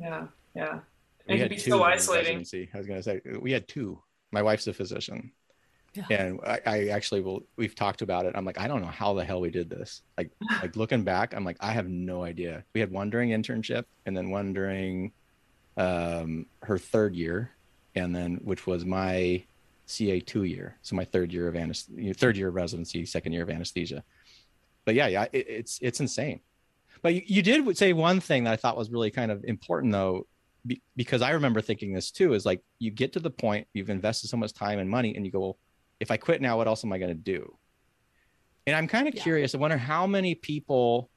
Yeah, 0.00 0.28
yeah. 0.56 0.78
It 1.26 1.36
can 1.36 1.48
be 1.48 1.58
so 1.58 1.82
isolating. 1.82 2.38
I 2.72 2.78
was 2.78 2.86
gonna 2.86 3.02
say 3.02 3.20
we 3.38 3.52
had 3.52 3.68
two. 3.68 3.98
My 4.32 4.40
wife's 4.40 4.66
a 4.66 4.72
physician. 4.72 5.32
Yeah. 5.92 6.04
And 6.08 6.40
I, 6.46 6.60
I 6.64 6.88
actually 6.88 7.20
will 7.20 7.44
we've 7.56 7.74
talked 7.74 8.00
about 8.00 8.24
it. 8.24 8.32
I'm 8.34 8.46
like, 8.46 8.58
I 8.58 8.68
don't 8.68 8.80
know 8.80 8.86
how 8.86 9.12
the 9.12 9.22
hell 9.22 9.42
we 9.42 9.50
did 9.50 9.68
this. 9.68 10.00
Like 10.16 10.30
like 10.62 10.76
looking 10.76 11.04
back, 11.04 11.34
I'm 11.34 11.44
like, 11.44 11.58
I 11.60 11.72
have 11.72 11.90
no 11.90 12.24
idea. 12.24 12.64
We 12.72 12.80
had 12.80 12.90
one 12.90 13.10
during 13.10 13.32
internship 13.32 13.84
and 14.06 14.16
then 14.16 14.30
one 14.30 14.54
during 14.54 15.12
um, 15.76 16.46
her 16.62 16.78
third 16.78 17.14
year, 17.14 17.50
and 17.94 18.16
then 18.16 18.36
which 18.44 18.66
was 18.66 18.86
my 18.86 19.44
CA 19.86 20.20
two 20.20 20.44
year, 20.44 20.76
so 20.82 20.96
my 20.96 21.04
third 21.04 21.32
year 21.32 21.48
of 21.48 21.56
anesthesia, 21.56 22.14
third 22.14 22.36
year 22.36 22.48
of 22.48 22.54
residency, 22.54 23.04
second 23.04 23.32
year 23.32 23.42
of 23.42 23.50
anesthesia. 23.50 24.02
But 24.84 24.94
yeah, 24.94 25.06
yeah, 25.08 25.26
it, 25.32 25.46
it's 25.48 25.78
it's 25.82 26.00
insane. 26.00 26.40
But 27.02 27.14
you, 27.14 27.22
you, 27.26 27.42
did 27.42 27.76
say 27.76 27.92
one 27.92 28.20
thing 28.20 28.44
that 28.44 28.52
I 28.52 28.56
thought 28.56 28.76
was 28.76 28.90
really 28.90 29.10
kind 29.10 29.30
of 29.30 29.44
important 29.44 29.92
though, 29.92 30.26
be, 30.66 30.80
because 30.96 31.20
I 31.20 31.30
remember 31.30 31.60
thinking 31.60 31.92
this 31.92 32.10
too. 32.10 32.32
Is 32.32 32.46
like 32.46 32.62
you 32.78 32.90
get 32.90 33.12
to 33.14 33.20
the 33.20 33.30
point 33.30 33.66
you've 33.74 33.90
invested 33.90 34.28
so 34.28 34.36
much 34.36 34.54
time 34.54 34.78
and 34.78 34.88
money, 34.88 35.14
and 35.14 35.26
you 35.26 35.32
go, 35.32 35.40
well, 35.40 35.58
if 36.00 36.10
I 36.10 36.16
quit 36.16 36.40
now, 36.40 36.56
what 36.56 36.66
else 36.66 36.84
am 36.84 36.92
I 36.92 36.98
going 36.98 37.10
to 37.10 37.14
do? 37.14 37.56
And 38.66 38.74
I'm 38.74 38.88
kind 38.88 39.06
of 39.06 39.14
yeah. 39.14 39.22
curious. 39.22 39.54
I 39.54 39.58
wonder 39.58 39.76
how 39.76 40.06
many 40.06 40.34
people 40.34 41.10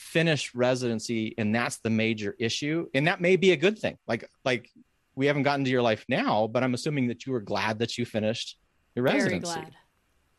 finish 0.00 0.54
residency 0.54 1.34
and 1.36 1.54
that's 1.54 1.76
the 1.76 1.90
major 1.90 2.34
issue 2.38 2.88
and 2.94 3.06
that 3.06 3.20
may 3.20 3.36
be 3.36 3.52
a 3.52 3.56
good 3.56 3.78
thing 3.78 3.98
like 4.08 4.24
like 4.46 4.70
we 5.20 5.26
haven't 5.26 5.42
gotten 5.42 5.62
to 5.66 5.70
your 5.70 5.82
life 5.82 6.06
now 6.08 6.46
but 6.46 6.64
i'm 6.64 6.72
assuming 6.72 7.06
that 7.06 7.26
you 7.26 7.32
were 7.32 7.42
glad 7.42 7.78
that 7.78 7.98
you 7.98 8.06
finished 8.06 8.56
your 8.94 9.04
residency. 9.04 9.52
Very 9.52 9.60
glad. 9.64 9.74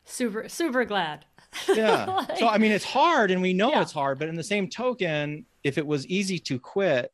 super 0.06 0.50
super 0.50 0.86
glad. 0.86 1.26
Yeah. 1.68 2.06
Like, 2.06 2.38
so 2.40 2.48
i 2.48 2.58
mean 2.58 2.72
it's 2.72 2.86
hard 2.86 3.30
and 3.30 3.42
we 3.44 3.54
know 3.54 3.72
yeah. 3.72 3.82
it's 3.84 3.92
hard 3.92 4.18
but 4.18 4.28
in 4.28 4.36
the 4.36 4.44
same 4.44 4.68
token 4.68 5.46
if 5.64 5.78
it 5.78 5.86
was 5.86 6.08
easy 6.08 6.40
to 6.40 6.58
quit 6.60 7.14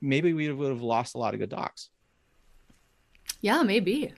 maybe 0.00 0.32
we 0.32 0.52
would 0.52 0.70
have 0.70 0.82
lost 0.82 1.16
a 1.16 1.18
lot 1.18 1.34
of 1.34 1.40
good 1.40 1.48
docs. 1.48 1.88
Yeah 3.40 3.62
maybe 3.62 4.12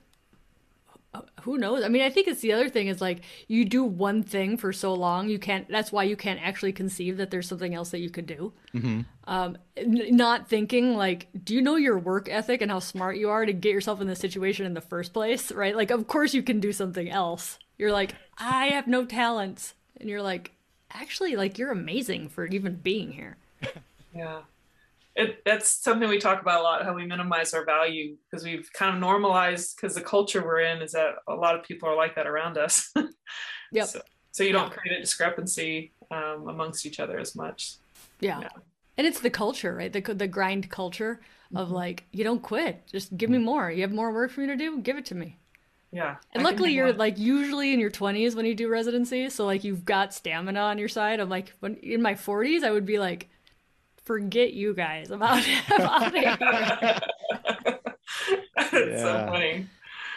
who 1.42 1.56
knows? 1.56 1.82
I 1.82 1.88
mean 1.88 2.02
i 2.02 2.10
think 2.10 2.28
it's 2.28 2.40
the 2.40 2.52
other 2.52 2.68
thing 2.68 2.88
is 2.88 3.00
like 3.00 3.22
you 3.46 3.64
do 3.64 3.82
one 3.84 4.22
thing 4.22 4.56
for 4.56 4.72
so 4.72 4.92
long 4.92 5.28
you 5.28 5.38
can't 5.38 5.68
that's 5.68 5.90
why 5.90 6.04
you 6.04 6.16
can't 6.16 6.40
actually 6.42 6.72
conceive 6.72 7.16
that 7.16 7.30
there's 7.30 7.48
something 7.48 7.74
else 7.74 7.90
that 7.90 8.00
you 8.00 8.10
could 8.10 8.26
do. 8.26 8.52
Mm-hmm. 8.74 9.00
um, 9.24 9.56
n- 9.76 10.16
not 10.16 10.48
thinking 10.48 10.94
like 10.94 11.28
do 11.44 11.54
you 11.54 11.62
know 11.62 11.76
your 11.76 11.98
work 11.98 12.28
ethic 12.28 12.60
and 12.60 12.70
how 12.70 12.78
smart 12.78 13.16
you 13.16 13.30
are 13.30 13.46
to 13.46 13.52
get 13.52 13.72
yourself 13.72 14.00
in 14.00 14.06
this 14.06 14.18
situation 14.18 14.66
in 14.66 14.74
the 14.74 14.80
first 14.80 15.12
place 15.12 15.50
right? 15.50 15.74
Like 15.74 15.90
of 15.90 16.06
course 16.06 16.34
you 16.34 16.42
can 16.42 16.60
do 16.60 16.72
something 16.72 17.08
else. 17.08 17.58
You're 17.78 17.92
like 17.92 18.14
i 18.38 18.66
have 18.68 18.86
no 18.86 19.04
talents. 19.04 19.74
And 20.00 20.08
you're 20.08 20.22
like 20.22 20.52
actually 20.92 21.36
like 21.36 21.58
you're 21.58 21.72
amazing 21.72 22.28
for 22.28 22.46
even 22.46 22.76
being 22.76 23.12
here. 23.12 23.36
Yeah 24.14 24.40
it, 25.16 25.42
that's 25.44 25.68
something 25.68 26.08
we 26.08 26.18
talk 26.18 26.40
about 26.40 26.60
a 26.60 26.62
lot 26.62 26.84
how 26.84 26.94
we 26.94 27.04
minimize 27.04 27.52
our 27.52 27.64
value 27.64 28.16
because 28.30 28.44
we've 28.44 28.70
kind 28.72 28.94
of 28.94 29.00
normalized 29.00 29.76
because 29.76 29.94
the 29.94 30.00
culture 30.00 30.42
we're 30.44 30.60
in 30.60 30.80
is 30.80 30.92
that 30.92 31.16
a 31.26 31.34
lot 31.34 31.56
of 31.56 31.64
people 31.64 31.88
are 31.88 31.96
like 31.96 32.14
that 32.16 32.26
around 32.26 32.58
us. 32.58 32.92
Yep. 33.70 33.86
So, 33.86 34.00
so 34.30 34.44
you 34.44 34.52
don't 34.52 34.72
create 34.72 34.96
a 34.96 35.00
discrepancy 35.00 35.92
um, 36.10 36.48
amongst 36.48 36.86
each 36.86 37.00
other 37.00 37.18
as 37.18 37.36
much. 37.36 37.74
Yeah. 38.18 38.40
yeah. 38.40 38.48
and 38.96 39.06
it's 39.06 39.20
the 39.20 39.28
culture 39.28 39.74
right? 39.74 39.92
The, 39.92 40.00
the 40.00 40.26
grind 40.26 40.70
culture 40.70 41.20
of 41.54 41.66
mm-hmm. 41.66 41.74
like 41.74 42.04
you 42.10 42.24
don't 42.24 42.42
quit. 42.42 42.86
Just 42.86 43.14
give 43.16 43.28
me 43.28 43.36
more. 43.36 43.70
You 43.70 43.82
have 43.82 43.92
more 43.92 44.10
work 44.10 44.30
for 44.30 44.40
me 44.40 44.46
to 44.46 44.56
do? 44.56 44.78
Give 44.80 44.96
it 44.96 45.04
to 45.06 45.14
me. 45.14 45.38
Yeah 45.92 46.16
and 46.32 46.46
I 46.46 46.50
luckily 46.50 46.72
you're 46.72 46.92
like 46.92 47.18
usually 47.18 47.72
in 47.72 47.80
your 47.80 47.90
20s 47.90 48.34
when 48.34 48.44
you 48.44 48.54
do 48.54 48.68
residency 48.68 49.30
so 49.30 49.46
like 49.46 49.64
you've 49.64 49.86
got 49.86 50.12
stamina 50.12 50.60
on 50.60 50.76
your 50.76 50.88
side 50.88 51.18
i'm 51.18 51.30
like 51.30 51.54
when 51.60 51.76
in 51.76 52.02
my 52.02 52.12
40s 52.12 52.62
i 52.62 52.70
would 52.70 52.84
be 52.84 52.98
like 52.98 53.30
forget 54.08 54.54
you 54.54 54.72
guys 54.74 55.10
about, 55.10 55.46
about 55.70 56.12
it. 56.14 56.40
That's 58.56 58.72
yeah. 58.72 59.02
so 59.02 59.26
funny. 59.30 59.66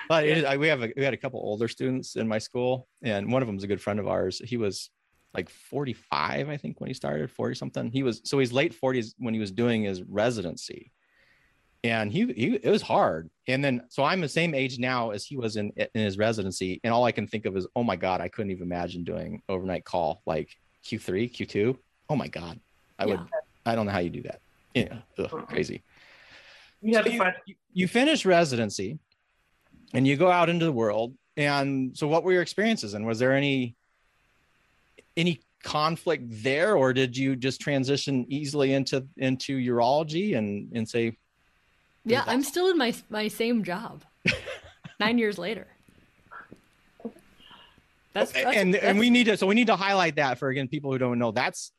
But 0.07 0.25
it, 0.25 0.45
I, 0.45 0.57
we 0.57 0.67
have 0.67 0.81
a, 0.81 0.91
we 0.95 1.03
had 1.03 1.13
a 1.13 1.17
couple 1.17 1.41
older 1.41 1.67
students 1.67 2.15
in 2.15 2.27
my 2.27 2.37
school, 2.37 2.87
and 3.03 3.31
one 3.31 3.41
of 3.43 3.47
them 3.47 3.57
is 3.57 3.63
a 3.63 3.67
good 3.67 3.81
friend 3.81 3.99
of 3.99 4.07
ours. 4.07 4.41
He 4.43 4.55
was 4.57 4.89
like 5.33 5.49
45, 5.49 6.49
I 6.49 6.57
think, 6.57 6.79
when 6.79 6.87
he 6.87 6.93
started, 6.93 7.29
40 7.29 7.55
something. 7.55 7.91
He 7.91 8.01
was 8.01 8.21
so 8.23 8.39
he's 8.39 8.53
late 8.53 8.73
40s 8.73 9.13
when 9.17 9.33
he 9.33 9.39
was 9.39 9.51
doing 9.51 9.83
his 9.83 10.01
residency, 10.03 10.91
and 11.83 12.11
he, 12.11 12.25
he 12.33 12.55
it 12.55 12.71
was 12.71 12.81
hard. 12.81 13.29
And 13.47 13.63
then 13.63 13.83
so 13.89 14.03
I'm 14.03 14.21
the 14.21 14.29
same 14.29 14.55
age 14.55 14.79
now 14.79 15.11
as 15.11 15.25
he 15.25 15.35
was 15.35 15.57
in 15.57 15.71
in 15.77 16.01
his 16.01 16.17
residency, 16.17 16.79
and 16.83 16.93
all 16.93 17.03
I 17.03 17.11
can 17.11 17.27
think 17.27 17.45
of 17.45 17.57
is, 17.57 17.67
oh 17.75 17.83
my 17.83 17.97
god, 17.97 18.21
I 18.21 18.29
couldn't 18.29 18.51
even 18.51 18.63
imagine 18.63 19.03
doing 19.03 19.41
overnight 19.49 19.83
call 19.83 20.21
like 20.25 20.49
Q3, 20.85 21.31
Q2. 21.31 21.77
Oh 22.09 22.15
my 22.15 22.27
god, 22.29 22.59
I 22.97 23.05
yeah. 23.05 23.11
would 23.11 23.27
I 23.65 23.75
don't 23.75 23.85
know 23.85 23.91
how 23.91 23.99
you 23.99 24.09
do 24.09 24.23
that. 24.23 24.41
Yeah, 24.73 24.97
ugh, 25.17 25.47
crazy. 25.47 25.83
You, 26.81 26.95
so 26.95 27.03
you, 27.45 27.55
you 27.73 27.87
finish 27.87 28.25
residency 28.25 28.97
and 29.93 30.07
you 30.07 30.17
go 30.17 30.31
out 30.31 30.49
into 30.49 30.65
the 30.65 30.71
world. 30.71 31.13
And 31.37 31.95
so 31.95 32.07
what 32.07 32.23
were 32.23 32.31
your 32.31 32.41
experiences? 32.41 32.93
And 32.93 33.05
was 33.05 33.19
there 33.19 33.33
any 33.33 33.75
any 35.17 35.41
conflict 35.63 36.23
there 36.27 36.75
or 36.75 36.93
did 36.93 37.15
you 37.15 37.35
just 37.35 37.61
transition 37.61 38.25
easily 38.29 38.73
into 38.73 39.05
into 39.17 39.59
urology 39.59 40.35
and 40.35 40.71
and 40.73 40.89
say 40.89 41.15
yeah 42.03 42.23
i'm 42.25 42.41
still 42.41 42.69
in 42.69 42.77
my 42.77 42.93
my 43.09 43.27
same 43.27 43.63
job. 43.63 44.03
Nine 44.99 45.17
years 45.17 45.37
later. 45.37 45.67
That's, 48.13 48.31
that's 48.31 48.57
and 48.57 48.73
that's, 48.73 48.83
and 48.83 48.99
we 48.99 49.09
need 49.09 49.25
to 49.25 49.37
so 49.37 49.47
we 49.47 49.55
need 49.55 49.67
to 49.67 49.75
highlight 49.75 50.15
that 50.15 50.37
for 50.37 50.49
again 50.49 50.67
people 50.67 50.91
who 50.91 50.97
don't 50.97 51.19
know. 51.19 51.31
That's 51.31 51.71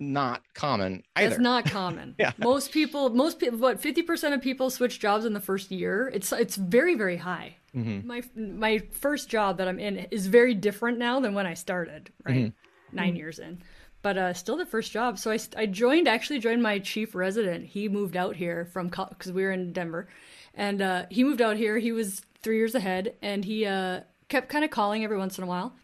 not 0.00 0.42
common 0.54 1.02
either. 1.16 1.34
It's 1.34 1.38
not 1.38 1.64
common. 1.70 2.14
yeah. 2.18 2.32
Most 2.38 2.72
people, 2.72 3.10
most 3.10 3.38
people, 3.38 3.58
what 3.58 3.80
fifty 3.80 4.02
percent 4.02 4.34
of 4.34 4.40
people 4.40 4.70
switch 4.70 5.00
jobs 5.00 5.24
in 5.24 5.32
the 5.32 5.40
first 5.40 5.70
year. 5.70 6.10
It's 6.12 6.32
it's 6.32 6.56
very 6.56 6.94
very 6.94 7.16
high. 7.16 7.56
Mm-hmm. 7.74 8.06
My 8.06 8.22
my 8.36 8.78
first 8.92 9.28
job 9.28 9.58
that 9.58 9.68
I'm 9.68 9.78
in 9.78 9.98
is 10.10 10.26
very 10.26 10.54
different 10.54 10.98
now 10.98 11.20
than 11.20 11.34
when 11.34 11.46
I 11.46 11.54
started. 11.54 12.10
Right, 12.24 12.36
mm-hmm. 12.36 12.96
9 12.96 13.08
mm-hmm. 13.08 13.16
years 13.16 13.38
in, 13.38 13.62
but 14.02 14.16
uh, 14.16 14.32
still 14.32 14.56
the 14.56 14.66
first 14.66 14.92
job. 14.92 15.18
So 15.18 15.30
I 15.30 15.38
I 15.56 15.66
joined 15.66 16.08
actually 16.08 16.38
joined 16.40 16.62
my 16.62 16.78
chief 16.78 17.14
resident. 17.14 17.66
He 17.66 17.88
moved 17.88 18.16
out 18.16 18.36
here 18.36 18.64
from 18.64 18.88
because 18.88 19.32
we 19.32 19.42
were 19.42 19.52
in 19.52 19.72
Denver, 19.72 20.08
and 20.54 20.80
uh, 20.80 21.06
he 21.10 21.24
moved 21.24 21.42
out 21.42 21.56
here. 21.56 21.78
He 21.78 21.92
was 21.92 22.22
three 22.42 22.56
years 22.56 22.74
ahead, 22.74 23.14
and 23.20 23.44
he 23.44 23.66
uh, 23.66 24.00
kept 24.28 24.48
kind 24.48 24.64
of 24.64 24.70
calling 24.70 25.04
every 25.04 25.18
once 25.18 25.38
in 25.38 25.44
a 25.44 25.46
while 25.46 25.74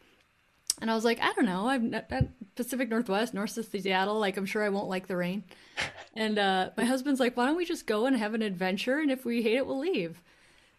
and 0.80 0.90
I 0.90 0.94
was 0.94 1.04
like, 1.04 1.20
I 1.20 1.32
don't 1.32 1.46
know. 1.46 1.68
I'm 1.68 1.94
at 1.94 2.54
Pacific 2.54 2.88
Northwest, 2.88 3.34
north 3.34 3.56
of 3.56 3.66
Seattle. 3.66 4.18
Like, 4.18 4.36
I'm 4.36 4.46
sure 4.46 4.64
I 4.64 4.68
won't 4.68 4.88
like 4.88 5.06
the 5.06 5.16
rain. 5.16 5.44
And 6.16 6.38
uh, 6.38 6.70
my 6.76 6.84
husband's 6.84 7.18
like, 7.18 7.36
why 7.36 7.46
don't 7.46 7.56
we 7.56 7.64
just 7.64 7.88
go 7.88 8.06
and 8.06 8.16
have 8.16 8.34
an 8.34 8.42
adventure? 8.42 9.00
And 9.00 9.10
if 9.10 9.24
we 9.24 9.42
hate 9.42 9.56
it, 9.56 9.66
we'll 9.66 9.80
leave. 9.80 10.22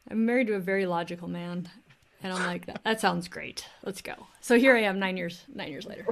I'm 0.09 0.25
married 0.25 0.47
to 0.47 0.53
a 0.53 0.59
very 0.59 0.85
logical 0.85 1.27
man. 1.27 1.67
And 2.23 2.31
I'm 2.31 2.45
like, 2.45 2.67
that, 2.67 2.81
that 2.85 3.01
sounds 3.01 3.27
great. 3.27 3.65
Let's 3.83 4.01
go. 4.01 4.13
So 4.39 4.57
here 4.57 4.73
I 4.77 4.83
am 4.83 4.97
nine 4.97 5.17
years, 5.17 5.43
nine 5.53 5.71
years 5.71 5.85
later. 5.85 6.05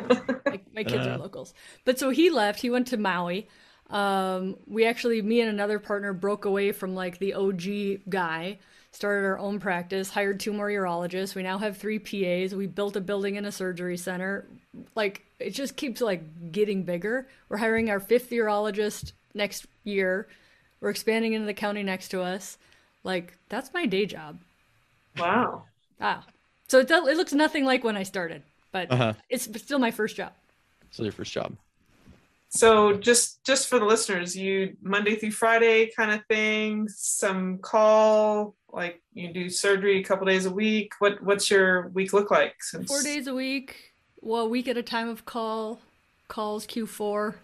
my, 0.46 0.60
my 0.76 0.84
kids 0.84 1.08
uh. 1.08 1.12
are 1.12 1.18
locals. 1.18 1.54
But 1.86 1.98
so 1.98 2.10
he 2.10 2.30
left. 2.30 2.60
He 2.60 2.70
went 2.70 2.88
to 2.88 2.98
Maui. 2.98 3.48
Um, 3.90 4.58
we 4.68 4.86
actually, 4.86 5.22
me 5.22 5.40
and 5.40 5.50
another 5.50 5.80
partner 5.80 6.12
broke 6.12 6.44
away 6.44 6.74
from 6.74 6.96
like 6.96 7.20
the 7.20 7.34
OG 7.36 8.10
guy 8.10 8.60
started 8.94 9.26
our 9.26 9.40
own 9.40 9.60
practice, 9.60 10.10
hired 10.10 10.40
two 10.40 10.54
more 10.54 10.70
urologists. 10.70 11.36
We 11.36 11.44
now 11.44 11.58
have 11.58 11.78
three 11.78 12.00
PAs. 12.00 12.56
We 12.56 12.68
built 12.68 12.96
a 12.96 13.02
building 13.02 13.38
and 13.38 13.46
a 13.46 13.52
surgery 13.52 13.98
center. 13.98 14.48
Like 14.96 15.26
it 15.40 15.52
just 15.52 15.76
keeps 15.76 16.00
like 16.00 16.52
getting 16.52 16.84
bigger. 16.84 17.28
We're 17.50 17.58
hiring 17.58 17.90
our 17.90 18.00
fifth 18.00 18.30
urologist 18.30 19.14
next 19.34 19.66
year. 19.84 20.28
We're 20.80 20.92
expanding 20.92 21.34
into 21.34 21.46
the 21.46 21.54
county 21.54 21.84
next 21.84 22.10
to 22.10 22.22
us. 22.22 22.58
Like 23.04 23.38
that's 23.50 23.74
my 23.74 23.86
day 23.86 24.06
job. 24.06 24.40
Wow. 25.18 25.64
Ah. 26.00 26.26
So 26.68 26.80
it, 26.80 26.90
it 26.90 27.18
looks 27.18 27.34
nothing 27.34 27.66
like 27.66 27.84
when 27.84 27.98
I 27.98 28.04
started, 28.04 28.44
but 28.72 28.92
uh-huh. 28.92 29.14
it's 29.30 29.44
still 29.62 29.80
my 29.80 29.92
first 29.92 30.16
job. 30.16 30.34
Still 30.92 31.06
your 31.06 31.12
first 31.12 31.34
job. 31.34 31.56
So 32.56 32.94
just 32.94 33.44
just 33.44 33.68
for 33.68 33.80
the 33.80 33.86
listeners, 33.86 34.38
you 34.38 34.78
Monday 34.84 35.16
through 35.16 35.32
Friday 35.32 35.90
kind 35.98 36.12
of 36.12 36.24
thing, 36.28 36.88
some 36.88 37.58
call, 37.58 38.56
like 38.72 39.02
you 39.14 39.34
do 39.34 39.50
surgery 39.50 40.00
a 40.00 40.04
couple 40.04 40.28
days 40.28 40.46
a 40.46 40.52
week. 40.52 40.94
What 41.00 41.24
what's 41.24 41.50
your 41.50 41.90
week 41.90 42.14
look 42.14 42.30
like 42.30 42.62
since... 42.62 42.88
four 42.88 43.02
days 43.02 43.26
a 43.26 43.34
week. 43.34 43.94
Well 44.22 44.44
a 44.44 44.48
week 44.48 44.68
at 44.68 44.78
a 44.78 44.84
time 44.84 45.10
of 45.10 45.26
call 45.26 45.82
calls 46.28 46.66
q4 46.66 47.36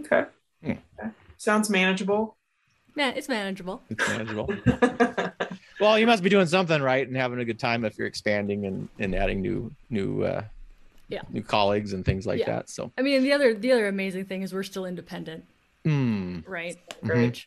okay, 0.00 0.24
hmm. 0.62 0.70
okay. 0.70 1.10
sounds 1.38 1.70
manageable. 1.70 2.36
Yeah 2.96 3.12
it's 3.14 3.28
manageable. 3.28 3.82
It's 3.88 4.08
manageable. 4.08 4.50
Well, 5.78 5.98
you 5.98 6.06
must 6.06 6.22
be 6.22 6.30
doing 6.30 6.46
something 6.46 6.80
right 6.80 7.06
and 7.06 7.16
having 7.16 7.38
a 7.38 7.44
good 7.44 7.58
time 7.58 7.84
if 7.84 7.98
you're 7.98 8.06
expanding 8.06 8.64
and, 8.64 8.88
and 8.98 9.14
adding 9.14 9.42
new 9.42 9.70
new 9.90 10.22
uh, 10.22 10.42
Yeah. 11.08 11.22
new 11.30 11.42
colleagues 11.42 11.92
and 11.92 12.04
things 12.04 12.26
like 12.26 12.40
Yeah. 12.40 12.46
that. 12.46 12.70
So, 12.70 12.92
I 12.98 13.02
mean, 13.02 13.22
the 13.22 13.32
other 13.32 13.54
the 13.54 13.72
other 13.72 13.86
amazing 13.88 14.24
thing 14.26 14.42
is 14.42 14.52
we're 14.52 14.62
still 14.62 14.84
independent, 14.84 15.44
hmm. 15.84 16.40
right? 16.46 16.76
Great. 17.02 17.46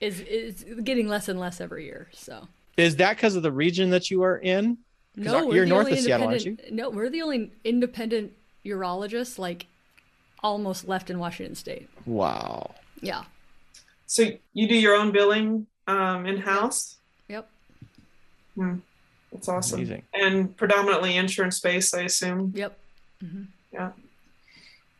Is 0.00 0.20
is 0.20 0.64
getting 0.82 1.08
less 1.08 1.28
and 1.28 1.38
less 1.38 1.60
every 1.60 1.84
year. 1.84 2.08
So 2.12 2.48
is 2.76 2.96
that 2.96 3.16
because 3.16 3.36
of 3.36 3.42
the 3.42 3.52
region 3.52 3.90
that 3.90 4.10
you 4.10 4.22
are 4.22 4.38
in? 4.38 4.78
no, 5.16 5.36
are- 5.36 5.46
we're 5.46 5.54
you're 5.54 5.64
the 5.64 5.70
north 5.70 5.86
only 5.86 5.98
of 5.98 6.04
Seattle, 6.04 6.28
aren't 6.28 6.44
independent- 6.44 6.76
No, 6.76 6.90
we're 6.90 7.10
the 7.10 7.22
only 7.22 7.50
independent 7.64 8.32
urologists 8.64 9.38
like 9.38 9.66
almost 10.42 10.86
left 10.86 11.10
in 11.10 11.18
Washington 11.18 11.54
State. 11.54 11.88
Wow. 12.04 12.74
Yeah. 13.00 13.24
So 14.06 14.30
you 14.52 14.68
do 14.68 14.74
your 14.74 14.94
own 14.94 15.12
billing 15.12 15.66
um, 15.86 16.26
in 16.26 16.36
house? 16.36 16.96
Yep. 17.28 17.48
That's 19.32 19.48
awesome. 19.48 19.80
Amazing. 19.80 20.02
And 20.14 20.56
predominantly 20.56 21.16
insurance 21.16 21.60
based, 21.60 21.94
I 21.94 22.02
assume. 22.02 22.52
Yep. 22.54 22.78
Yeah. 23.72 23.90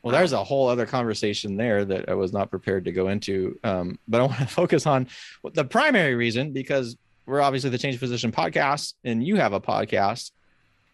Well, 0.02 0.12
there's 0.12 0.32
a 0.32 0.44
whole 0.44 0.68
other 0.68 0.86
conversation 0.86 1.56
there 1.56 1.84
that 1.84 2.08
I 2.08 2.14
was 2.14 2.32
not 2.32 2.50
prepared 2.50 2.84
to 2.84 2.92
go 2.92 3.08
into. 3.08 3.58
Um, 3.64 3.98
but 4.06 4.20
I 4.20 4.24
want 4.24 4.38
to 4.38 4.46
focus 4.62 4.86
on 4.86 5.08
the 5.52 5.64
primary 5.64 6.14
reason 6.14 6.52
because 6.52 6.96
we're 7.26 7.40
obviously 7.40 7.70
the 7.70 7.78
Change 7.78 7.98
Physician 7.98 8.30
podcast 8.30 8.94
and 9.04 9.26
you 9.26 9.36
have 9.36 9.52
a 9.52 9.60
podcast. 9.60 10.30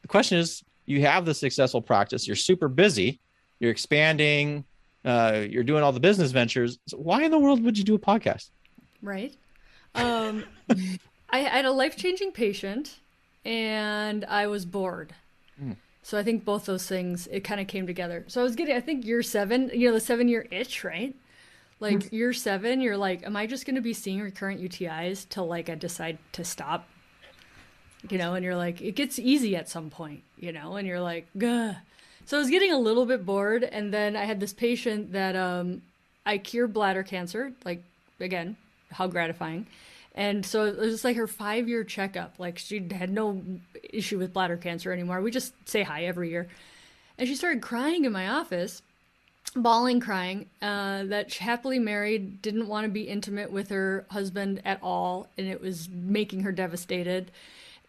The 0.00 0.08
question 0.08 0.38
is 0.38 0.62
you 0.86 1.02
have 1.02 1.24
the 1.24 1.34
successful 1.34 1.82
practice, 1.82 2.26
you're 2.26 2.36
super 2.36 2.68
busy, 2.68 3.20
you're 3.60 3.70
expanding, 3.70 4.64
uh, 5.04 5.42
you're 5.48 5.62
doing 5.62 5.82
all 5.82 5.92
the 5.92 6.00
business 6.00 6.32
ventures. 6.32 6.78
So 6.86 6.96
why 6.96 7.22
in 7.22 7.30
the 7.30 7.38
world 7.38 7.62
would 7.62 7.76
you 7.76 7.84
do 7.84 7.94
a 7.94 7.98
podcast? 7.98 8.50
Right. 9.02 9.34
Um, 9.94 10.44
I 11.30 11.40
had 11.40 11.64
a 11.64 11.70
life 11.70 11.96
changing 11.96 12.32
patient, 12.32 12.98
and 13.44 14.24
I 14.24 14.46
was 14.46 14.64
bored. 14.64 15.14
Hmm. 15.58 15.72
So 16.02 16.18
I 16.18 16.22
think 16.22 16.44
both 16.44 16.66
those 16.66 16.86
things 16.86 17.28
it 17.28 17.40
kind 17.40 17.60
of 17.60 17.66
came 17.66 17.86
together. 17.86 18.24
So 18.28 18.40
I 18.40 18.44
was 18.44 18.56
getting 18.56 18.76
I 18.76 18.80
think 18.80 19.04
year 19.04 19.22
seven, 19.22 19.70
you 19.72 19.88
know, 19.88 19.94
the 19.94 20.00
seven 20.00 20.28
year 20.28 20.46
itch, 20.50 20.84
right? 20.84 21.14
Like 21.82 22.12
year 22.12 22.32
seven, 22.32 22.80
you're 22.80 22.96
like, 22.96 23.24
am 23.26 23.36
I 23.36 23.48
just 23.48 23.66
going 23.66 23.74
to 23.74 23.80
be 23.80 23.92
seeing 23.92 24.20
recurrent 24.20 24.62
UTIs 24.62 25.28
till 25.28 25.48
like 25.48 25.68
I 25.68 25.74
decide 25.74 26.16
to 26.32 26.44
stop? 26.44 26.88
You 28.08 28.18
know, 28.18 28.34
and 28.34 28.44
you're 28.44 28.56
like, 28.56 28.80
it 28.80 28.94
gets 28.94 29.18
easy 29.18 29.56
at 29.56 29.68
some 29.68 29.90
point, 29.90 30.22
you 30.36 30.52
know, 30.52 30.76
and 30.76 30.86
you're 30.86 31.00
like, 31.00 31.26
Gah. 31.36 31.74
So 32.24 32.36
I 32.36 32.40
was 32.40 32.50
getting 32.50 32.72
a 32.72 32.78
little 32.78 33.04
bit 33.04 33.26
bored, 33.26 33.64
and 33.64 33.92
then 33.92 34.14
I 34.16 34.26
had 34.26 34.38
this 34.38 34.52
patient 34.52 35.12
that 35.12 35.34
um, 35.34 35.82
I 36.24 36.38
cured 36.38 36.72
bladder 36.72 37.02
cancer. 37.02 37.52
Like 37.64 37.82
again, 38.20 38.56
how 38.92 39.08
gratifying! 39.08 39.66
And 40.14 40.44
so 40.44 40.66
it 40.66 40.76
was 40.76 41.04
like 41.04 41.16
her 41.16 41.26
five 41.26 41.68
year 41.68 41.84
checkup. 41.84 42.38
Like 42.38 42.58
she 42.58 42.86
had 42.92 43.10
no 43.10 43.42
issue 43.82 44.18
with 44.18 44.32
bladder 44.32 44.56
cancer 44.56 44.92
anymore. 44.92 45.20
We 45.20 45.30
just 45.30 45.54
say 45.68 45.82
hi 45.82 46.04
every 46.04 46.30
year, 46.30 46.48
and 47.18 47.28
she 47.28 47.34
started 47.34 47.62
crying 47.62 48.04
in 48.04 48.12
my 48.12 48.28
office, 48.28 48.82
bawling, 49.56 50.00
crying. 50.00 50.50
Uh, 50.60 51.04
that 51.04 51.32
she 51.32 51.44
happily 51.44 51.78
married, 51.78 52.42
didn't 52.42 52.68
want 52.68 52.84
to 52.84 52.90
be 52.90 53.02
intimate 53.02 53.50
with 53.50 53.70
her 53.70 54.04
husband 54.10 54.60
at 54.64 54.78
all, 54.82 55.28
and 55.38 55.46
it 55.46 55.60
was 55.60 55.88
making 55.88 56.40
her 56.40 56.52
devastated. 56.52 57.30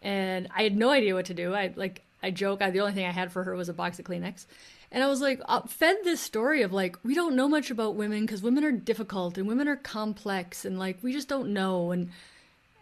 And 0.01 0.48
I 0.56 0.63
had 0.63 0.77
no 0.77 0.92
idea 0.92 1.15
what 1.15 1.25
to 1.25 1.34
do. 1.34 1.53
I 1.53 1.74
like 1.75 2.03
I 2.22 2.32
joke. 2.32 2.62
I, 2.62 2.72
the 2.72 2.80
only 2.80 2.94
thing 2.94 3.06
I 3.06 3.12
had 3.12 3.34
for 3.34 3.44
her 3.44 3.56
was 3.56 3.68
a 3.68 3.74
box 3.74 4.00
of 4.00 4.06
Kleenex. 4.06 4.46
And 4.93 5.03
I 5.03 5.07
was 5.07 5.21
like, 5.21 5.41
uh, 5.45 5.62
fed 5.62 5.97
this 6.03 6.21
story 6.21 6.62
of 6.62 6.71
like, 6.71 6.97
we 7.03 7.15
don't 7.15 7.35
know 7.35 7.50
much 7.50 7.71
about 7.71 7.95
women 7.95 8.21
because 8.21 8.43
women 8.43 8.63
are 8.63 8.71
difficult 8.71 9.39
and 9.39 9.47
women 9.47 9.67
are 9.67 9.75
complex 9.75 10.65
and 10.65 10.77
like, 10.77 11.00
we 11.01 11.12
just 11.12 11.27
don't 11.27 11.51
know. 11.51 11.91
And, 11.91 12.12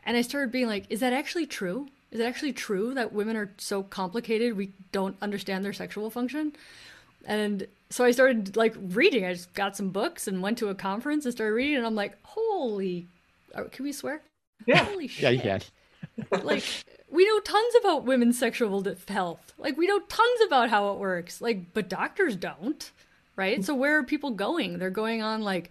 and 0.06 0.18
I 0.18 0.22
started 0.22 0.52
being 0.52 0.68
like, 0.68 0.86
is 0.90 1.00
that 1.00 1.14
actually 1.14 1.46
true? 1.46 1.88
Is 2.12 2.20
it 2.20 2.26
actually 2.26 2.52
true 2.52 2.94
that 2.96 3.14
women 3.14 3.38
are 3.38 3.54
so 3.58 3.82
complicated 3.82 4.58
we 4.58 4.74
don't 4.92 5.16
understand 5.22 5.64
their 5.64 5.72
sexual 5.72 6.10
function? 6.10 6.52
And 7.26 7.66
so 7.90 8.04
I 8.04 8.12
started 8.12 8.58
like 8.58 8.76
reading. 8.78 9.24
I 9.26 9.32
just 9.34 9.54
got 9.54 9.78
some 9.78 9.92
books 9.92 10.28
and 10.28 10.42
went 10.42 10.58
to 10.58 10.68
a 10.68 10.76
conference 10.76 11.24
and 11.24 11.34
started 11.34 11.54
reading. 11.54 11.78
And 11.78 11.86
I'm 11.86 11.96
like, 11.96 12.18
holy, 12.24 13.08
uh, 13.56 13.64
can 13.72 13.86
we 13.86 13.94
swear? 13.94 14.22
Yeah. 14.66 14.84
Holy 14.84 15.08
shit 15.08 15.24
Yeah, 15.24 15.30
you 15.30 15.40
can. 15.40 15.62
like 16.44 16.66
we 17.12 17.26
know 17.26 17.40
tons 17.40 17.74
about 17.80 18.06
women's 18.06 18.40
sexual 18.40 18.84
health. 19.08 19.54
Like 19.58 19.78
we 19.78 19.88
know 19.88 20.00
tons 20.00 20.42
about 20.46 20.70
how 20.70 20.94
it 20.94 21.00
works. 21.00 21.42
Like 21.42 21.74
but 21.74 21.90
doctors 21.90 22.36
don't 22.36 22.90
right? 23.36 23.64
So 23.64 23.74
where 23.74 23.98
are 23.98 24.04
people 24.04 24.32
going? 24.32 24.78
They're 24.78 24.90
going 24.90 25.22
on 25.22 25.42
like 25.42 25.70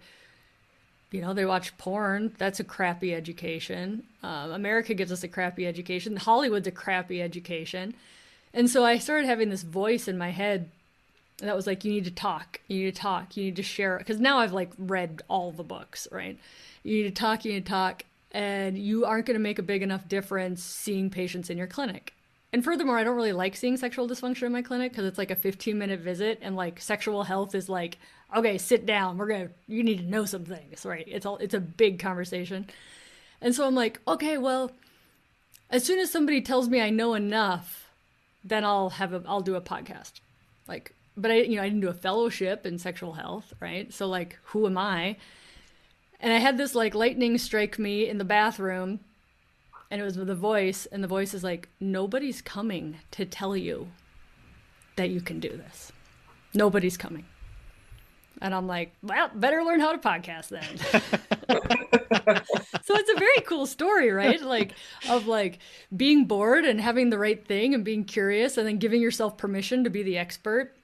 you 1.11 1.21
know 1.21 1.33
they 1.33 1.45
watch 1.45 1.77
porn. 1.77 2.33
That's 2.37 2.59
a 2.59 2.63
crappy 2.63 3.13
education. 3.13 4.03
Um, 4.23 4.51
america 4.51 4.93
gives 4.93 5.11
us 5.11 5.23
a 5.23 5.27
crappy 5.27 5.65
education. 5.67 6.15
Hollywood's 6.17 6.67
a 6.67 6.71
crappy 6.71 7.21
education. 7.21 7.93
And 8.53 8.69
so 8.69 8.83
i 8.83 8.97
started 8.97 9.27
having 9.27 9.49
this 9.49 9.63
voice 9.63 10.07
in 10.07 10.17
my 10.17 10.31
head 10.31 10.69
that 11.39 11.55
was 11.55 11.65
like 11.65 11.83
you 11.83 11.91
need 11.91 12.05
to 12.05 12.11
talk. 12.11 12.59
You 12.67 12.85
need 12.85 12.95
to 12.95 13.01
talk. 13.01 13.35
You 13.35 13.45
need 13.45 13.55
to 13.55 13.63
share. 13.63 13.97
Because 13.97 14.19
now 14.19 14.39
i've 14.39 14.53
like 14.53 14.71
read 14.77 15.21
all 15.27 15.51
the 15.51 15.63
books 15.63 16.07
right? 16.11 16.37
You 16.83 16.97
need 16.97 17.15
to 17.15 17.21
talk. 17.21 17.45
You 17.45 17.53
need 17.53 17.65
to 17.65 17.71
talk 17.71 18.03
and 18.31 18.77
you 18.77 19.05
aren't 19.05 19.25
going 19.25 19.35
to 19.35 19.43
make 19.43 19.59
a 19.59 19.63
big 19.63 19.83
enough 19.83 20.07
difference 20.07 20.63
seeing 20.63 21.09
patients 21.09 21.49
in 21.49 21.57
your 21.57 21.67
clinic. 21.67 22.13
And 22.53 22.63
furthermore 22.63 22.97
i 22.97 23.03
don't 23.03 23.15
really 23.15 23.31
like 23.31 23.55
seeing 23.55 23.77
sexual 23.77 24.09
dysfunction 24.09 24.43
in 24.43 24.51
my 24.51 24.61
clinic 24.61 24.91
because 24.91 25.05
it's 25.05 25.17
like 25.17 25.31
a 25.31 25.35
15 25.35 25.77
minute 25.77 26.01
visit 26.01 26.39
and 26.41 26.55
like 26.55 26.81
sexual 26.81 27.23
health 27.23 27.55
is 27.55 27.69
like 27.69 27.97
okay 28.35 28.57
sit 28.57 28.85
down 28.85 29.17
we're 29.17 29.27
gonna 29.27 29.49
you 29.67 29.83
need 29.83 29.99
to 29.99 30.03
know 30.03 30.25
some 30.25 30.43
things 30.43 30.85
right? 30.85 31.05
It's 31.07 31.25
all 31.25 31.37
it's 31.37 31.53
a 31.53 31.59
big 31.61 31.99
conversation. 31.99 32.67
And 33.41 33.55
so 33.55 33.65
i'm 33.65 33.75
like 33.75 34.01
okay 34.07 34.37
well 34.37 34.71
as 35.69 35.85
soon 35.85 35.99
as 35.99 36.11
somebody 36.11 36.41
tells 36.41 36.67
me 36.67 36.81
i 36.81 36.89
know 36.89 37.13
enough 37.13 37.89
then 38.43 38.65
i'll 38.65 38.89
have 38.89 39.13
a 39.13 39.23
i'll 39.27 39.41
do 39.41 39.55
a 39.55 39.61
podcast. 39.61 40.19
Like 40.67 40.93
but 41.15 41.31
i 41.31 41.35
you 41.35 41.55
know 41.55 41.61
i 41.61 41.69
didn't 41.69 41.81
do 41.81 41.87
a 41.87 41.93
fellowship 41.93 42.65
in 42.65 42.77
sexual 42.79 43.13
health 43.13 43.53
right? 43.61 43.93
So 43.93 44.07
like 44.07 44.37
who 44.43 44.65
am 44.65 44.77
i 44.77 45.15
and 46.21 46.31
i 46.31 46.37
had 46.37 46.57
this 46.57 46.73
like 46.73 46.95
lightning 46.95 47.37
strike 47.37 47.77
me 47.77 48.07
in 48.07 48.17
the 48.17 48.23
bathroom 48.23 49.01
and 49.91 49.99
it 49.99 50.05
was 50.05 50.17
with 50.17 50.29
a 50.29 50.35
voice 50.35 50.85
and 50.85 51.03
the 51.03 51.07
voice 51.07 51.33
is 51.33 51.43
like 51.43 51.67
nobody's 51.81 52.41
coming 52.41 52.97
to 53.11 53.25
tell 53.25 53.57
you 53.57 53.89
that 54.95 55.09
you 55.09 55.19
can 55.19 55.39
do 55.39 55.49
this. 55.49 55.91
Nobody's 56.53 56.97
coming. 56.97 57.25
And 58.41 58.55
i'm 58.55 58.65
like 58.65 58.93
well 59.03 59.29
better 59.35 59.61
learn 59.63 59.81
how 59.81 59.91
to 59.91 59.97
podcast 59.99 60.47
then. 60.47 60.63
So 62.83 62.95
it's 62.97 63.11
a 63.11 63.19
very 63.19 63.41
cool 63.45 63.67
story 63.67 64.11
right? 64.11 64.41
Like 64.41 64.73
of 65.07 65.27
like 65.27 65.59
being 65.95 66.25
bored 66.25 66.65
and 66.65 66.81
having 66.81 67.09
the 67.09 67.17
right 67.17 67.45
thing 67.45 67.73
and 67.75 67.85
being 67.85 68.03
curious 68.03 68.57
and 68.57 68.67
then 68.67 68.77
giving 68.79 69.01
yourself 69.01 69.37
permission 69.37 69.83
to 69.83 69.89
be 69.89 70.01
the 70.01 70.17
expert 70.17 70.75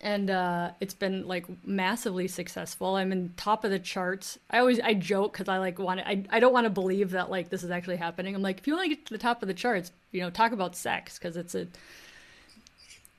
and 0.00 0.30
uh, 0.30 0.70
it's 0.80 0.94
been 0.94 1.26
like 1.26 1.46
massively 1.66 2.28
successful. 2.28 2.96
I'm 2.96 3.10
in 3.10 3.32
top 3.36 3.64
of 3.64 3.70
the 3.70 3.80
charts. 3.80 4.38
I 4.50 4.58
always 4.58 4.78
I 4.80 4.94
joke 4.94 5.32
because 5.32 5.48
I 5.48 5.58
like 5.58 5.78
want 5.78 6.00
to. 6.00 6.08
I, 6.08 6.24
I 6.30 6.40
don't 6.40 6.52
want 6.52 6.66
to 6.66 6.70
believe 6.70 7.10
that 7.10 7.30
like 7.30 7.48
this 7.48 7.64
is 7.64 7.70
actually 7.70 7.96
happening. 7.96 8.34
I'm 8.34 8.42
like, 8.42 8.58
if 8.58 8.66
you 8.66 8.74
want 8.74 8.88
to 8.88 8.94
get 8.94 9.06
to 9.06 9.14
the 9.14 9.18
top 9.18 9.42
of 9.42 9.48
the 9.48 9.54
charts, 9.54 9.90
you 10.12 10.20
know, 10.20 10.30
talk 10.30 10.52
about 10.52 10.76
sex 10.76 11.18
because 11.18 11.36
it's 11.36 11.54
a 11.54 11.66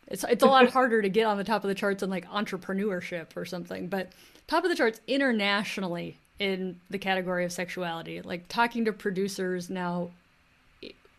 it's 0.08 0.24
it's 0.24 0.44
a 0.44 0.48
lot 0.48 0.70
harder 0.72 1.02
to 1.02 1.10
get 1.10 1.26
on 1.26 1.38
the 1.38 1.44
top 1.44 1.63
of 1.63 1.68
the 1.68 1.76
charts 1.76 2.00
than 2.00 2.10
like 2.10 2.26
entrepreneurship 2.30 3.36
or 3.36 3.44
something. 3.44 3.88
But 3.88 4.12
top 4.48 4.63
of 4.63 4.70
the 4.70 4.76
charts 4.76 5.02
internationally 5.06 6.18
in 6.39 6.80
the 6.89 6.98
category 6.98 7.44
of 7.44 7.52
sexuality, 7.52 8.22
like 8.22 8.48
talking 8.48 8.86
to 8.86 8.94
producers 8.94 9.70
now 9.70 10.12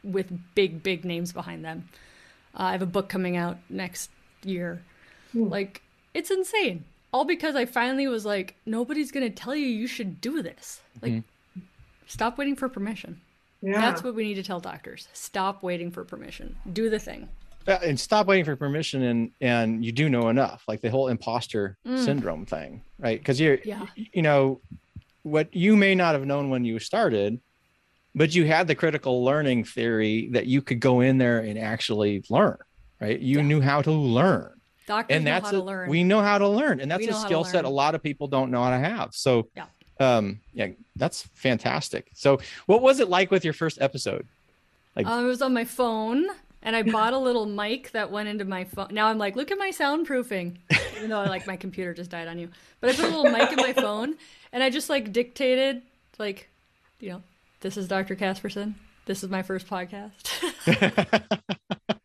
with 0.03 0.33
big 0.55 0.83
big 0.83 1.05
names 1.05 1.35
behind 1.35 1.67
them. 1.67 1.91
Uh, 2.55 2.63
I 2.63 2.73
have 2.73 2.83
a 2.83 2.87
book 2.87 3.11
coming 3.11 3.37
out 3.37 3.59
next 3.69 4.09
year 4.43 4.81
Hmm. 5.33 5.49
like, 5.49 5.83
it's 6.15 6.31
insane. 6.31 6.85
All 7.13 7.25
because 7.25 7.57
I 7.57 7.65
finally 7.65 8.07
was 8.07 8.25
like, 8.25 8.57
nobody's 8.67 9.11
going 9.11 9.29
to 9.29 9.35
tell 9.35 9.55
you 9.55 9.67
you 9.67 9.87
should 9.87 10.21
do 10.21 10.43
this. 10.43 10.81
Like, 11.03 11.13
mm-hmm. 11.13 11.61
stop 12.07 12.39
waiting 12.39 12.57
for 12.57 12.69
permission. 12.69 13.21
Yeah. 13.63 13.81
That's 13.81 14.03
what 14.03 14.15
we 14.15 14.25
need 14.25 14.35
to 14.35 14.43
tell 14.43 14.61
doctors. 14.61 15.09
Stop 15.13 15.63
waiting 15.63 15.91
for 15.91 16.05
permission. 16.05 16.57
Do 16.73 16.89
the 16.89 16.99
thing. 16.99 17.29
Uh, 17.69 17.79
and 17.85 18.01
stop 18.01 18.27
waiting 18.27 18.45
for 18.45 18.57
permission 18.57 19.03
and 19.03 19.31
and 19.43 19.85
you 19.85 19.93
do 19.93 20.09
know 20.09 20.31
enough 20.31 20.65
like 20.67 20.81
the 20.81 20.91
whole 20.91 21.09
imposter 21.09 21.77
mm. 21.87 22.03
syndrome 22.03 22.47
thing 22.47 22.83
right 22.99 23.21
because 23.21 23.39
you're 23.39 23.59
Yeah. 23.65 23.87
you 23.95 24.23
know 24.23 24.63
what 25.25 25.55
you 25.55 25.77
may 25.77 25.95
not 25.95 26.15
have 26.15 26.25
known 26.25 26.49
when 26.49 26.65
you 26.65 26.79
started 26.79 27.39
but 28.15 28.35
you 28.35 28.47
had 28.47 28.67
the 28.67 28.75
critical 28.75 29.23
learning 29.23 29.65
theory 29.65 30.31
that 30.33 30.47
you 30.47 30.63
could 30.63 30.81
go 30.81 31.01
in 31.01 31.19
there 31.19 31.41
and 31.41 31.59
actually 31.59 32.25
learn 32.31 32.57
right 32.99 33.21
you 33.21 33.37
Yeah. 33.37 33.45
knew 33.45 33.61
how 33.61 33.83
to 33.83 33.93
learn 33.93 34.59
Doctors 34.91 35.17
and 35.17 35.27
that's 35.27 35.51
a- 35.53 35.63
learn. 35.63 35.89
we 35.89 36.03
know 36.05 36.21
how 36.21 36.37
to 36.39 36.49
learn 36.49 36.81
and 36.81 36.91
that's 36.91 37.05
a 37.05 37.07
know 37.11 37.17
how 37.17 37.23
to 37.23 37.27
skill 37.29 37.45
set 37.45 37.65
a 37.65 37.69
lot 37.69 37.95
of 37.95 38.03
people 38.03 38.27
don't 38.29 38.51
know 38.51 38.63
how 38.63 38.71
to 38.71 38.79
have 38.79 39.15
so 39.15 39.49
Yeah. 39.57 39.67
um 40.01 40.41
yeah 40.53 40.69
that's 40.97 41.23
fantastic 41.35 42.09
so 42.15 42.39
what 42.67 42.83
was 42.83 43.01
it 43.01 43.09
like 43.09 43.31
with 43.31 43.45
your 43.45 43.55
first 43.55 43.81
episode 43.81 44.27
Um, 44.97 45.25
it 45.25 45.29
was 45.29 45.41
on 45.43 45.55
my 45.55 45.65
phone, 45.65 46.27
and 46.63 46.75
I 46.77 46.83
bought 46.83 47.13
a 47.15 47.19
little 47.19 47.47
mic 47.63 47.93
that 47.93 48.11
went 48.11 48.29
into 48.29 48.45
my 48.45 48.65
phone. 48.65 48.89
Now 48.91 49.07
I'm 49.07 49.17
like, 49.19 49.35
look 49.37 49.51
at 49.51 49.57
my 49.59 49.71
soundproofing, 49.71 50.57
even 50.97 51.09
though 51.09 51.23
like 51.25 51.47
my 51.47 51.57
computer 51.57 51.95
just 51.95 52.11
died 52.11 52.29
on 52.29 52.39
you. 52.39 52.49
But 52.81 52.91
I 52.91 52.93
put 52.97 53.05
a 53.07 53.17
little 53.17 53.31
mic 53.31 53.51
in 53.53 53.57
my 53.57 53.73
phone, 53.73 54.17
and 54.53 54.63
I 54.63 54.69
just 54.69 54.91
like 54.91 55.13
dictated, 55.13 55.81
like, 56.19 56.49
you 56.99 57.11
know, 57.11 57.23
this 57.63 57.77
is 57.79 57.87
Dr. 57.89 58.15
Casperson. 58.17 58.75
This 59.07 59.23
is 59.25 59.31
my 59.31 59.43
first 59.43 59.67
podcast. 59.69 60.27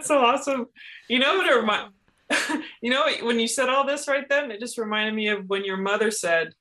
That's 0.00 0.08
so 0.08 0.18
awesome. 0.18 0.66
You 1.08 1.18
know 1.18 1.36
what 1.36 1.46
it 1.46 1.54
remind 1.54 1.92
you 2.80 2.90
know 2.90 3.06
when 3.22 3.38
you 3.38 3.46
said 3.46 3.68
all 3.68 3.86
this 3.86 4.08
right 4.08 4.26
then, 4.30 4.50
it 4.50 4.60
just 4.60 4.78
reminded 4.78 5.14
me 5.14 5.28
of 5.28 5.46
when 5.48 5.62
your 5.62 5.76
mother 5.76 6.10
said, 6.10 6.54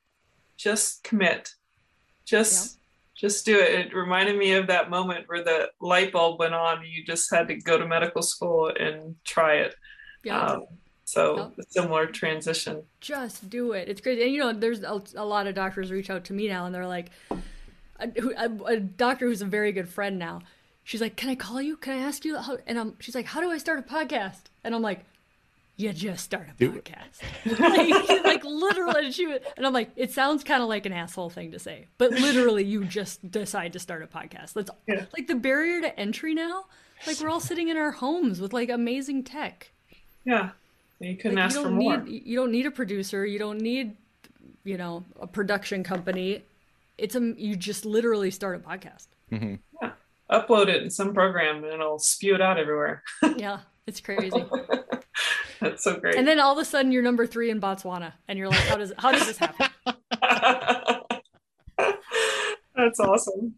just 0.58 1.04
commit. 1.04 1.52
Just 2.26 2.76
yeah. 2.76 3.30
just 3.30 3.46
do 3.46 3.58
it. 3.58 3.72
It 3.72 3.96
reminded 3.96 4.38
me 4.38 4.54
of 4.54 4.68
that 4.68 4.90
moment 4.90 5.30
where 5.30 5.42
the 5.42 5.70
light 5.80 6.12
bulb 6.12 6.40
went 6.40 6.54
on. 6.54 6.84
You 6.86 7.06
just 7.06 7.34
had 7.34 7.48
to 7.48 7.56
go 7.56 7.78
to 7.78 7.88
medical 7.88 8.22
school 8.22 8.74
and 8.78 9.16
try 9.24 9.56
it. 9.56 9.76
Yeah. 10.26 10.44
Um, 10.44 10.66
so 11.06 11.38
yep. 11.38 11.54
a 11.60 11.72
similar 11.72 12.08
transition. 12.08 12.84
Just 13.00 13.50
do 13.50 13.72
it. 13.72 13.88
It's 13.88 14.02
crazy. 14.02 14.24
And 14.24 14.34
you 14.34 14.40
know, 14.40 14.52
there's 14.52 14.84
a, 14.84 15.02
a 15.16 15.24
lot 15.24 15.48
of 15.48 15.56
doctors 15.56 15.92
reach 15.92 16.10
out 16.10 16.26
to 16.26 16.34
me 16.34 16.50
now 16.50 16.66
and 16.66 16.76
they're 16.76 16.86
like, 16.86 17.12
a, 18.00 18.12
a, 18.38 18.50
a, 18.66 18.80
doctor 18.80 19.28
who's 19.28 19.42
a 19.42 19.46
very 19.46 19.72
good 19.72 19.90
friend 19.90 20.20
now. 20.20 20.42
She's 20.90 21.02
like, 21.02 21.16
"Can 21.16 21.30
I 21.30 21.36
call 21.36 21.62
you? 21.62 21.78
Can 21.78 21.94
I 21.94 22.02
ask 22.02 22.26
you?" 22.26 22.36
How? 22.36 22.58
And 22.66 22.80
I'm, 22.80 22.96
she's 23.00 23.14
like, 23.14 23.28
"How 23.28 23.42
do 23.42 23.52
I 23.52 23.60
start 23.60 23.78
a 23.78 23.84
podcast?" 23.84 24.46
And 24.64 24.74
I'm 24.74 24.82
like, 24.82 25.06
"You 25.78 25.94
just 25.94 26.26
start 26.26 26.48
a 26.50 26.58
do 26.58 26.82
podcast." 26.82 27.60
like, 27.60 28.24
like 28.24 28.44
literally, 28.44 29.06
and 29.06 29.14
she 29.14 29.28
was, 29.28 29.40
and 29.56 29.68
I'm 29.68 29.74
like, 29.74 29.92
it 29.96 30.12
sounds 30.12 30.44
kind 30.44 30.64
of 30.64 30.68
like 30.68 30.88
an 30.88 30.94
asshole 30.94 31.30
thing 31.30 31.52
to 31.52 31.60
say, 31.60 31.86
but 32.00 32.10
literally, 32.10 32.64
you 32.64 32.86
just 32.86 33.30
decide 33.30 33.74
to 33.74 33.80
start 33.80 34.02
a 34.02 34.08
podcast. 34.08 34.54
That's 34.54 34.72
yeah. 34.88 35.06
like 35.16 35.28
the 35.28 35.36
barrier 35.36 35.80
to 35.82 36.00
entry 36.00 36.34
now. 36.34 36.66
Like 37.06 37.20
we're 37.20 37.30
all 37.30 37.40
sitting 37.40 37.68
in 37.68 37.78
our 37.78 37.92
homes 37.92 38.42
with 38.42 38.52
like 38.52 38.72
amazing 38.72 39.26
tech. 39.26 39.72
Yeah, 40.26 40.50
you 41.00 41.16
couldn't 41.18 41.36
like, 41.36 41.46
ask 41.46 41.58
you 41.58 41.66
for 41.66 41.70
more. 41.70 41.98
Need, 41.98 42.24
you 42.26 42.36
don't 42.36 42.52
need 42.52 42.66
a 42.66 42.72
producer. 42.72 43.28
You 43.28 43.38
don't 43.38 43.62
need, 43.62 43.96
you 44.64 44.78
know, 44.80 45.06
a 45.20 45.28
production 45.28 45.84
company. 45.84 46.42
It's 46.98 47.14
a 47.14 47.36
you 47.38 47.56
just 47.56 47.86
literally 47.86 48.32
start 48.32 48.56
a 48.56 48.68
podcast. 48.68 49.06
Mm-hmm. 49.32 49.56
Yeah, 49.84 49.92
upload 50.32 50.68
it 50.68 50.84
in 50.84 50.90
some 50.90 51.14
program 51.14 51.64
and 51.64 51.74
it'll 51.74 52.00
spew 52.00 52.36
it 52.36 52.42
out 52.42 52.58
everywhere. 52.58 53.04
yeah, 53.38 53.60
it's 53.88 54.02
crazy. 54.02 54.46
That's 55.60 55.84
so 55.84 56.00
great. 56.00 56.16
And 56.16 56.28
then 56.28 56.40
all 56.40 56.54
of 56.54 56.60
a 56.60 56.66
sudden 56.66 56.92
you're 56.92 57.04
number 57.04 57.28
three 57.28 57.50
in 57.50 57.60
Botswana, 57.60 58.14
and 58.28 58.40
you're 58.40 58.48
like, 58.48 58.60
how 58.60 58.78
does 58.78 58.94
how 58.98 59.12
does 59.12 59.28
this 59.28 59.38
happen? 59.38 59.68
That's 62.76 63.00
awesome. 63.00 63.56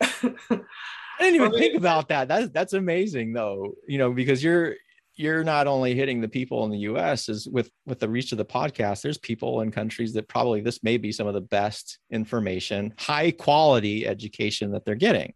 I 0.00 1.20
didn't 1.20 1.36
even 1.36 1.52
think 1.52 1.76
about 1.76 2.08
that. 2.08 2.26
That's 2.26 2.48
that's 2.50 2.72
amazing 2.72 3.32
though. 3.32 3.74
You 3.86 3.98
know, 3.98 4.12
because 4.12 4.42
you're 4.42 4.74
you're 5.16 5.44
not 5.44 5.68
only 5.68 5.94
hitting 5.94 6.20
the 6.20 6.28
people 6.28 6.64
in 6.64 6.70
the 6.70 6.78
US 6.78 7.28
is 7.28 7.46
with 7.48 7.70
with 7.86 8.00
the 8.00 8.08
reach 8.08 8.32
of 8.32 8.38
the 8.38 8.44
podcast 8.44 9.02
there's 9.02 9.18
people 9.18 9.60
in 9.60 9.70
countries 9.70 10.12
that 10.14 10.26
probably 10.28 10.60
this 10.60 10.82
may 10.82 10.96
be 10.96 11.12
some 11.12 11.28
of 11.28 11.34
the 11.34 11.40
best 11.40 12.00
information 12.10 12.92
high 12.98 13.30
quality 13.30 14.06
education 14.06 14.72
that 14.72 14.84
they're 14.84 14.96
getting 14.96 15.32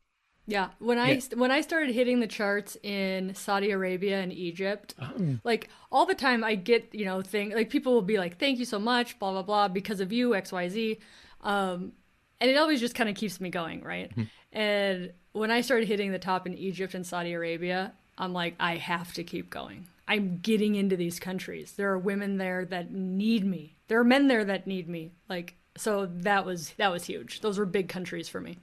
yeah 0.48 0.70
when 0.78 0.98
i 0.98 1.12
yeah. 1.12 1.20
when 1.36 1.50
i 1.50 1.60
started 1.60 1.94
hitting 1.94 2.20
the 2.20 2.26
charts 2.26 2.76
in 2.82 3.34
saudi 3.34 3.70
arabia 3.70 4.20
and 4.20 4.32
egypt 4.32 4.94
oh. 5.00 5.38
like 5.44 5.68
all 5.92 6.06
the 6.06 6.14
time 6.14 6.42
i 6.42 6.54
get 6.54 6.88
you 6.92 7.04
know 7.04 7.22
thing 7.22 7.50
like 7.50 7.70
people 7.70 7.92
will 7.92 8.02
be 8.02 8.18
like 8.18 8.38
thank 8.38 8.58
you 8.58 8.64
so 8.64 8.78
much 8.78 9.18
blah 9.18 9.30
blah 9.30 9.42
blah 9.42 9.68
because 9.68 10.00
of 10.00 10.12
you 10.12 10.30
xyz 10.30 10.98
um 11.42 11.92
and 12.40 12.50
it 12.50 12.56
always 12.56 12.80
just 12.80 12.94
kind 12.94 13.08
of 13.08 13.14
keeps 13.14 13.40
me 13.40 13.50
going 13.50 13.82
right 13.82 14.10
mm-hmm. 14.10 14.58
and 14.58 15.12
when 15.32 15.50
i 15.50 15.60
started 15.60 15.86
hitting 15.86 16.10
the 16.10 16.18
top 16.18 16.46
in 16.46 16.54
egypt 16.54 16.94
and 16.94 17.06
saudi 17.06 17.32
arabia 17.32 17.92
I'm 18.18 18.32
like, 18.32 18.56
I 18.58 18.76
have 18.76 19.12
to 19.14 19.24
keep 19.24 19.48
going. 19.48 19.86
I'm 20.08 20.38
getting 20.38 20.74
into 20.74 20.96
these 20.96 21.20
countries. 21.20 21.72
There 21.72 21.90
are 21.90 21.98
women 21.98 22.38
there 22.38 22.64
that 22.66 22.92
need 22.92 23.44
me. 23.44 23.76
There 23.86 23.98
are 24.00 24.04
men 24.04 24.26
there 24.26 24.44
that 24.44 24.66
need 24.66 24.88
me. 24.88 25.12
Like, 25.28 25.54
so 25.76 26.06
that 26.06 26.44
was 26.44 26.70
that 26.78 26.90
was 26.90 27.04
huge. 27.04 27.40
Those 27.40 27.58
were 27.58 27.66
big 27.66 27.88
countries 27.88 28.28
for 28.28 28.40
me. 28.40 28.58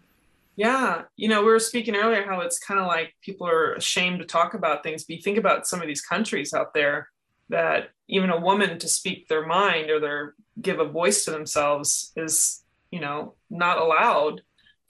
Yeah, 0.56 1.04
you 1.18 1.28
know, 1.28 1.42
we 1.42 1.50
were 1.50 1.60
speaking 1.60 1.96
earlier 1.96 2.26
how 2.26 2.40
it's 2.42 2.60
kind 2.60 2.80
of 2.80 2.88
like 2.88 3.14
people 3.22 3.48
are 3.48 3.74
ashamed 3.74 4.20
to 4.20 4.26
talk 4.26 4.54
about 4.54 4.84
things. 4.84 5.04
But 5.04 5.18
you 5.18 5.22
think 5.22 5.38
about 5.38 5.68
some 5.68 5.82
of 5.82 5.88
these 5.88 6.02
countries 6.02 6.54
out 6.54 6.74
there 6.74 7.10
that 7.50 7.90
even 8.08 8.30
a 8.30 8.40
woman 8.40 8.80
to 8.80 8.88
speak 8.88 9.28
their 9.28 9.46
mind 9.46 9.90
or 9.90 10.00
their 10.00 10.34
give 10.62 10.80
a 10.80 10.86
voice 10.86 11.26
to 11.26 11.32
themselves 11.32 12.12
is, 12.16 12.64
you 12.90 13.02
know, 13.02 13.36
not 13.50 13.80
allowed 13.80 14.42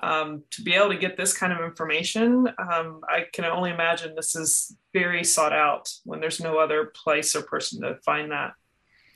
um, 0.01 0.43
to 0.51 0.62
be 0.62 0.73
able 0.73 0.89
to 0.89 0.97
get 0.97 1.17
this 1.17 1.36
kind 1.36 1.54
of 1.54 1.63
information, 1.63 2.47
um, 2.60 3.01
I 3.10 3.25
can 3.32 3.45
only 3.45 3.71
imagine 3.71 4.13
this 4.15 4.36
is 4.36 4.75
very 4.93 5.23
sought 5.23 5.54
out 5.54 5.89
when 6.04 6.19
there's 6.19 6.39
no 6.39 6.60
other 6.60 6.91
place 6.93 7.36
or 7.36 7.41
person 7.41 7.82
to 7.82 7.97
find 8.06 8.32
that. 8.32 8.54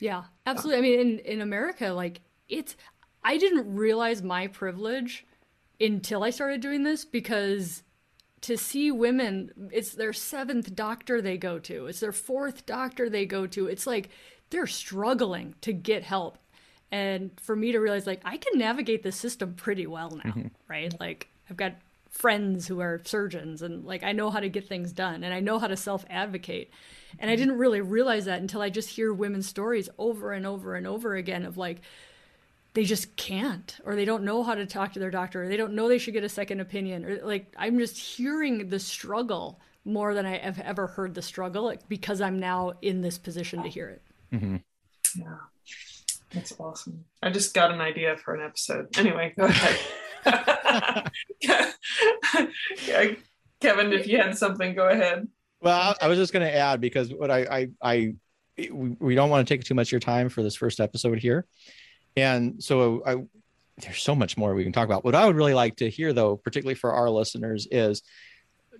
Yeah, 0.00 0.24
absolutely. 0.46 0.78
I 0.78 0.80
mean, 0.80 1.00
in, 1.00 1.18
in 1.20 1.40
America, 1.42 1.88
like 1.88 2.22
it's, 2.48 2.76
I 3.22 3.36
didn't 3.36 3.74
realize 3.74 4.22
my 4.22 4.46
privilege 4.46 5.26
until 5.80 6.22
I 6.22 6.30
started 6.30 6.60
doing 6.60 6.82
this 6.82 7.04
because 7.04 7.82
to 8.42 8.56
see 8.56 8.90
women, 8.90 9.70
it's 9.72 9.92
their 9.92 10.12
seventh 10.12 10.74
doctor 10.74 11.20
they 11.20 11.36
go 11.36 11.58
to, 11.60 11.86
it's 11.86 12.00
their 12.00 12.12
fourth 12.12 12.66
doctor 12.66 13.10
they 13.10 13.26
go 13.26 13.46
to. 13.46 13.66
It's 13.66 13.86
like 13.86 14.10
they're 14.50 14.66
struggling 14.66 15.54
to 15.62 15.72
get 15.72 16.02
help. 16.02 16.38
And 16.92 17.30
for 17.40 17.54
me 17.54 17.70
to 17.70 17.78
realize 17.78 18.04
like 18.04 18.20
i 18.24 18.36
can 18.36 18.58
navigate 18.58 19.04
the 19.04 19.12
system 19.12 19.54
pretty 19.54 19.86
well 19.86 20.10
now 20.24 20.32
mm-hmm. 20.32 20.48
right? 20.68 20.92
Like 20.98 21.28
i've 21.48 21.56
got 21.56 21.74
friends 22.10 22.66
who 22.66 22.80
are 22.80 23.00
surgeons 23.04 23.62
and 23.62 23.84
like 23.84 24.02
i 24.02 24.10
know 24.10 24.30
how 24.30 24.40
to 24.40 24.48
get 24.48 24.68
things 24.68 24.92
done 24.92 25.22
and 25.22 25.32
i 25.32 25.38
know 25.38 25.60
how 25.60 25.68
to 25.68 25.76
self 25.76 26.04
advocate 26.10 26.70
and 27.20 27.30
i 27.30 27.36
didn't 27.36 27.56
really 27.56 27.80
realize 27.80 28.24
that 28.24 28.40
until 28.40 28.60
i 28.60 28.68
just 28.68 28.88
hear 28.88 29.14
women's 29.14 29.46
stories 29.46 29.88
over 29.96 30.32
and 30.32 30.44
over 30.44 30.74
and 30.74 30.88
over 30.88 31.14
again 31.14 31.44
of 31.44 31.56
like 31.56 31.80
they 32.74 32.84
just 32.84 33.16
can't 33.16 33.78
or 33.84 33.96
they 33.96 34.04
don't 34.04 34.22
know 34.22 34.42
how 34.42 34.54
to 34.54 34.66
talk 34.66 34.92
to 34.92 34.98
their 34.98 35.10
doctor 35.10 35.44
or 35.44 35.48
they 35.48 35.56
don't 35.56 35.74
know 35.74 35.88
they 35.88 35.98
should 35.98 36.14
get 36.14 36.24
a 36.24 36.28
second 36.28 36.60
opinion 36.60 37.04
or 37.04 37.20
like 37.24 37.52
i'm 37.56 37.78
just 37.78 37.98
hearing 37.98 38.68
the 38.68 38.78
struggle 38.78 39.60
more 39.84 40.14
than 40.14 40.26
i 40.26 40.38
have 40.38 40.58
ever 40.60 40.86
heard 40.86 41.14
the 41.14 41.22
struggle 41.22 41.74
because 41.88 42.20
i'm 42.20 42.38
now 42.38 42.72
in 42.82 43.00
this 43.00 43.18
position 43.18 43.62
to 43.62 43.68
hear 43.68 43.88
it 43.88 44.02
mm-hmm. 44.32 44.56
yeah 45.16 45.36
that's 46.32 46.54
awesome. 46.60 47.04
I 47.22 47.30
just 47.30 47.54
got 47.54 47.72
an 47.72 47.80
idea 47.80 48.16
for 48.16 48.34
an 48.34 48.44
episode. 48.44 48.96
Anyway, 48.98 49.34
go 49.36 49.46
ahead. 49.46 49.78
yeah, 52.86 53.06
Kevin, 53.60 53.92
if 53.92 54.06
you 54.06 54.18
had 54.18 54.36
something, 54.38 54.74
go 54.74 54.88
ahead. 54.88 55.26
Well, 55.60 55.96
I 56.00 56.06
was 56.06 56.18
just 56.18 56.32
going 56.32 56.46
to 56.46 56.54
add 56.54 56.80
because 56.80 57.12
what 57.12 57.30
I, 57.30 57.40
I, 57.40 57.68
I, 57.82 58.14
we 59.00 59.14
don't 59.14 59.30
want 59.30 59.46
to 59.46 59.54
take 59.54 59.64
too 59.64 59.74
much 59.74 59.88
of 59.88 59.92
your 59.92 60.00
time 60.00 60.28
for 60.28 60.42
this 60.42 60.54
first 60.54 60.80
episode 60.80 61.18
here, 61.18 61.46
and 62.16 62.62
so 62.62 63.02
I, 63.06 63.16
there's 63.80 64.02
so 64.02 64.14
much 64.14 64.36
more 64.36 64.54
we 64.54 64.64
can 64.64 64.72
talk 64.72 64.86
about. 64.86 65.04
What 65.04 65.14
I 65.14 65.26
would 65.26 65.36
really 65.36 65.54
like 65.54 65.76
to 65.76 65.90
hear, 65.90 66.12
though, 66.12 66.36
particularly 66.36 66.74
for 66.74 66.92
our 66.92 67.08
listeners, 67.08 67.66
is 67.70 68.02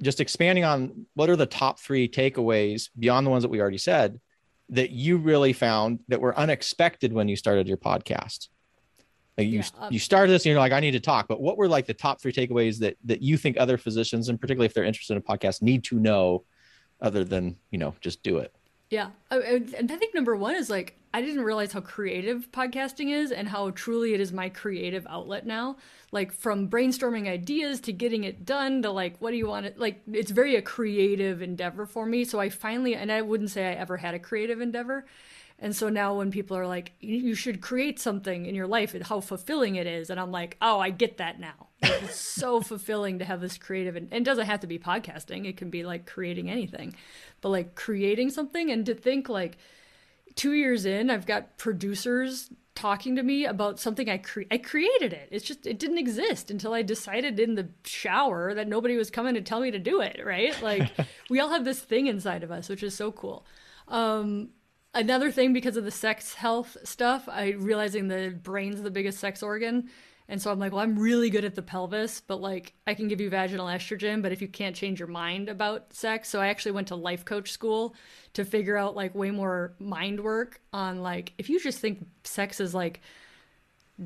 just 0.02 0.20
expanding 0.20 0.64
on 0.64 1.06
what 1.14 1.30
are 1.30 1.36
the 1.36 1.46
top 1.46 1.78
three 1.78 2.08
takeaways 2.08 2.90
beyond 2.98 3.26
the 3.26 3.30
ones 3.30 3.42
that 3.42 3.50
we 3.50 3.60
already 3.60 3.78
said 3.78 4.20
that 4.70 4.90
you 4.90 5.18
really 5.18 5.52
found 5.52 6.00
that 6.08 6.20
were 6.20 6.36
unexpected 6.38 7.12
when 7.12 7.28
you 7.28 7.36
started 7.36 7.68
your 7.68 7.76
podcast? 7.76 8.48
Like 9.36 9.48
you, 9.48 9.58
yeah, 9.58 9.68
um, 9.78 9.92
you 9.92 9.98
started 9.98 10.32
this 10.32 10.44
and 10.44 10.50
you're 10.50 10.60
like, 10.60 10.72
I 10.72 10.80
need 10.80 10.92
to 10.92 11.00
talk, 11.00 11.28
but 11.28 11.40
what 11.40 11.56
were 11.56 11.68
like 11.68 11.86
the 11.86 11.94
top 11.94 12.20
three 12.20 12.32
takeaways 12.32 12.78
that, 12.80 12.96
that 13.04 13.22
you 13.22 13.36
think 13.36 13.56
other 13.56 13.78
physicians 13.78 14.28
and 14.28 14.40
particularly 14.40 14.66
if 14.66 14.74
they're 14.74 14.84
interested 14.84 15.14
in 15.14 15.18
a 15.18 15.22
podcast 15.22 15.62
need 15.62 15.84
to 15.84 15.98
know 15.98 16.44
other 17.00 17.24
than, 17.24 17.56
you 17.70 17.78
know, 17.78 17.94
just 18.00 18.22
do 18.22 18.38
it? 18.38 18.54
Yeah. 18.90 19.10
Oh, 19.30 19.40
and 19.40 19.90
I 19.90 19.96
think 19.96 20.14
number 20.14 20.34
one 20.34 20.56
is 20.56 20.68
like, 20.68 20.96
I 21.14 21.20
didn't 21.22 21.42
realize 21.42 21.72
how 21.72 21.80
creative 21.80 22.50
podcasting 22.50 23.12
is 23.12 23.30
and 23.30 23.48
how 23.48 23.70
truly 23.70 24.14
it 24.14 24.20
is 24.20 24.32
my 24.32 24.48
creative 24.48 25.06
outlet 25.08 25.46
now. 25.46 25.76
Like 26.10 26.32
from 26.32 26.68
brainstorming 26.68 27.28
ideas 27.28 27.80
to 27.82 27.92
getting 27.92 28.24
it 28.24 28.44
done 28.44 28.82
to 28.82 28.90
like, 28.90 29.16
what 29.18 29.30
do 29.30 29.36
you 29.36 29.46
want 29.46 29.66
to, 29.66 29.80
like, 29.80 30.02
it's 30.12 30.32
very 30.32 30.56
a 30.56 30.62
creative 30.62 31.40
endeavor 31.40 31.86
for 31.86 32.04
me. 32.04 32.24
So 32.24 32.40
I 32.40 32.48
finally, 32.48 32.96
and 32.96 33.12
I 33.12 33.22
wouldn't 33.22 33.50
say 33.50 33.68
I 33.68 33.74
ever 33.74 33.96
had 33.96 34.14
a 34.14 34.18
creative 34.18 34.60
endeavor. 34.60 35.06
And 35.62 35.76
so 35.76 35.90
now 35.90 36.14
when 36.14 36.30
people 36.30 36.56
are 36.56 36.66
like, 36.66 36.92
you 37.00 37.34
should 37.34 37.60
create 37.60 38.00
something 38.00 38.46
in 38.46 38.54
your 38.54 38.66
life 38.66 38.94
and 38.94 39.04
how 39.04 39.20
fulfilling 39.20 39.76
it 39.76 39.86
is. 39.86 40.08
And 40.08 40.18
I'm 40.18 40.32
like, 40.32 40.56
oh, 40.62 40.80
I 40.80 40.88
get 40.88 41.18
that 41.18 41.38
now. 41.38 41.68
It's 41.82 42.16
so 42.16 42.60
fulfilling 42.62 43.18
to 43.18 43.26
have 43.26 43.42
this 43.42 43.58
creative, 43.58 43.94
and, 43.94 44.08
and 44.10 44.22
it 44.22 44.24
doesn't 44.24 44.46
have 44.46 44.60
to 44.60 44.66
be 44.66 44.78
podcasting. 44.78 45.46
It 45.46 45.58
can 45.58 45.68
be 45.68 45.84
like 45.84 46.06
creating 46.06 46.50
anything, 46.50 46.94
but 47.42 47.50
like 47.50 47.74
creating 47.74 48.30
something 48.30 48.70
and 48.70 48.86
to 48.86 48.94
think 48.94 49.28
like 49.28 49.58
two 50.34 50.52
years 50.52 50.86
in, 50.86 51.10
I've 51.10 51.26
got 51.26 51.58
producers 51.58 52.50
talking 52.74 53.16
to 53.16 53.22
me 53.22 53.44
about 53.44 53.78
something 53.78 54.08
I 54.08 54.16
cre- 54.16 54.42
I 54.50 54.56
created 54.56 55.12
it. 55.12 55.28
It's 55.30 55.44
just 55.44 55.66
it 55.66 55.78
didn't 55.78 55.98
exist 55.98 56.50
until 56.50 56.72
I 56.72 56.80
decided 56.80 57.38
in 57.38 57.54
the 57.54 57.68
shower 57.84 58.54
that 58.54 58.68
nobody 58.68 58.96
was 58.96 59.10
coming 59.10 59.34
to 59.34 59.42
tell 59.42 59.60
me 59.60 59.70
to 59.70 59.78
do 59.78 60.00
it. 60.00 60.22
Right? 60.24 60.60
Like 60.62 60.90
we 61.30 61.40
all 61.40 61.50
have 61.50 61.66
this 61.66 61.80
thing 61.80 62.06
inside 62.06 62.42
of 62.42 62.50
us, 62.50 62.70
which 62.70 62.82
is 62.82 62.94
so 62.94 63.12
cool. 63.12 63.44
Um, 63.88 64.50
another 64.94 65.30
thing 65.30 65.52
because 65.52 65.76
of 65.76 65.84
the 65.84 65.90
sex 65.90 66.34
health 66.34 66.76
stuff, 66.84 67.28
I 67.28 67.50
realizing 67.50 68.08
the 68.08 68.38
brain's 68.42 68.82
the 68.82 68.90
biggest 68.90 69.18
sex 69.18 69.42
organ. 69.42 69.90
And 70.28 70.40
so 70.40 70.52
I'm 70.52 70.60
like, 70.60 70.70
well, 70.70 70.80
I'm 70.80 70.96
really 70.96 71.28
good 71.28 71.44
at 71.44 71.56
the 71.56 71.62
pelvis, 71.62 72.20
but 72.20 72.40
like 72.40 72.72
I 72.86 72.94
can 72.94 73.08
give 73.08 73.20
you 73.20 73.28
vaginal 73.28 73.66
estrogen, 73.66 74.22
but 74.22 74.30
if 74.30 74.40
you 74.40 74.46
can't 74.46 74.76
change 74.76 75.00
your 75.00 75.08
mind 75.08 75.48
about 75.48 75.92
sex. 75.92 76.28
So 76.28 76.40
I 76.40 76.48
actually 76.48 76.72
went 76.72 76.88
to 76.88 76.94
life 76.94 77.24
coach 77.24 77.50
school 77.50 77.96
to 78.34 78.44
figure 78.44 78.76
out 78.76 78.94
like 78.94 79.12
way 79.14 79.32
more 79.32 79.74
mind 79.80 80.20
work 80.20 80.60
on 80.72 81.02
like 81.02 81.32
if 81.36 81.50
you 81.50 81.58
just 81.58 81.80
think 81.80 82.06
sex 82.22 82.60
is 82.60 82.76
like 82.76 83.00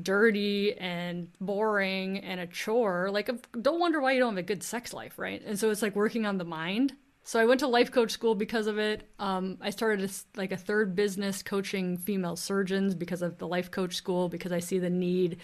dirty 0.01 0.73
and 0.77 1.29
boring 1.39 2.17
and 2.19 2.39
a 2.39 2.47
chore, 2.47 3.09
like 3.11 3.29
don't 3.61 3.79
wonder 3.79 4.01
why 4.01 4.13
you 4.13 4.19
don't 4.19 4.35
have 4.35 4.43
a 4.43 4.47
good 4.47 4.63
sex 4.63 4.93
life, 4.93 5.19
right? 5.19 5.43
And 5.45 5.59
so 5.59 5.69
it's 5.69 5.83
like 5.83 5.95
working 5.95 6.25
on 6.25 6.39
the 6.39 6.43
mind. 6.43 6.93
So 7.27 7.39
I 7.39 7.45
went 7.45 7.59
to 7.61 7.67
life 7.67 7.91
coach 7.91 8.11
school 8.11 8.35
because 8.35 8.67
of 8.67 8.77
it. 8.77 9.09
Um, 9.17 9.57
I 9.59 9.71
started 9.71 10.07
a, 10.07 10.37
like 10.37 10.51
a 10.51 10.57
third 10.57 10.95
business 10.95 11.41
coaching 11.41 11.97
female 11.97 12.35
surgeons 12.35 12.93
because 12.93 13.23
of 13.23 13.39
the 13.39 13.47
life 13.47 13.71
coach 13.71 13.95
school 13.95 14.29
because 14.29 14.51
I 14.51 14.59
see 14.59 14.77
the 14.77 14.91
need 14.91 15.37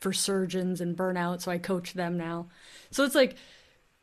for 0.00 0.14
surgeons 0.14 0.80
and 0.80 0.96
burnout. 0.96 1.42
So 1.42 1.52
I 1.52 1.58
coach 1.58 1.92
them 1.92 2.16
now. 2.16 2.48
So 2.90 3.04
it's 3.04 3.14
like 3.14 3.36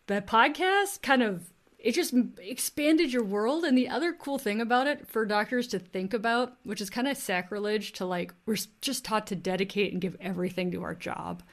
that 0.06 0.28
podcast 0.28 1.02
kind 1.02 1.24
of 1.24 1.50
it 1.80 1.96
just 1.96 2.14
expanded 2.38 3.12
your 3.12 3.24
world 3.24 3.66
and 3.66 3.76
the 3.78 3.90
other 3.90 4.14
cool 4.14 4.38
thing 4.38 4.62
about 4.62 4.88
it 4.88 5.08
for 5.08 5.26
doctors 5.26 5.68
to 5.68 5.80
think 5.80 6.14
about 6.14 6.54
which 6.64 6.82
is 6.82 6.90
kind 6.90 7.08
of 7.08 7.18
sacrilege 7.18 7.94
to 7.94 8.06
like 8.06 8.34
we're 8.46 8.58
just 8.82 9.04
taught 9.04 9.28
to 9.28 9.36
dedicate 9.36 9.92
and 9.92 10.02
give 10.02 10.16
everything 10.22 10.72
to 10.72 10.84
our 10.84 10.96
job 10.96 11.44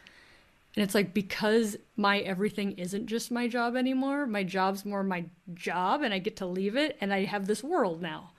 and 0.77 0.85
it's 0.85 0.95
like 0.95 1.13
because 1.13 1.77
my 1.97 2.21
everything 2.21 2.73
isn't 2.73 3.07
just 3.07 3.31
my 3.31 3.49
job 3.49 3.77
anymore 3.77 4.27
my 4.27 4.43
job's 4.43 4.85
more 4.85 5.03
my 5.03 5.25
job 5.55 6.03
and 6.03 6.15
i 6.15 6.19
get 6.19 6.37
to 6.37 6.47
leave 6.47 6.77
it 6.77 6.97
and 7.01 7.13
i 7.13 7.25
have 7.25 7.47
this 7.47 7.63
world 7.63 8.01
now 8.01 8.31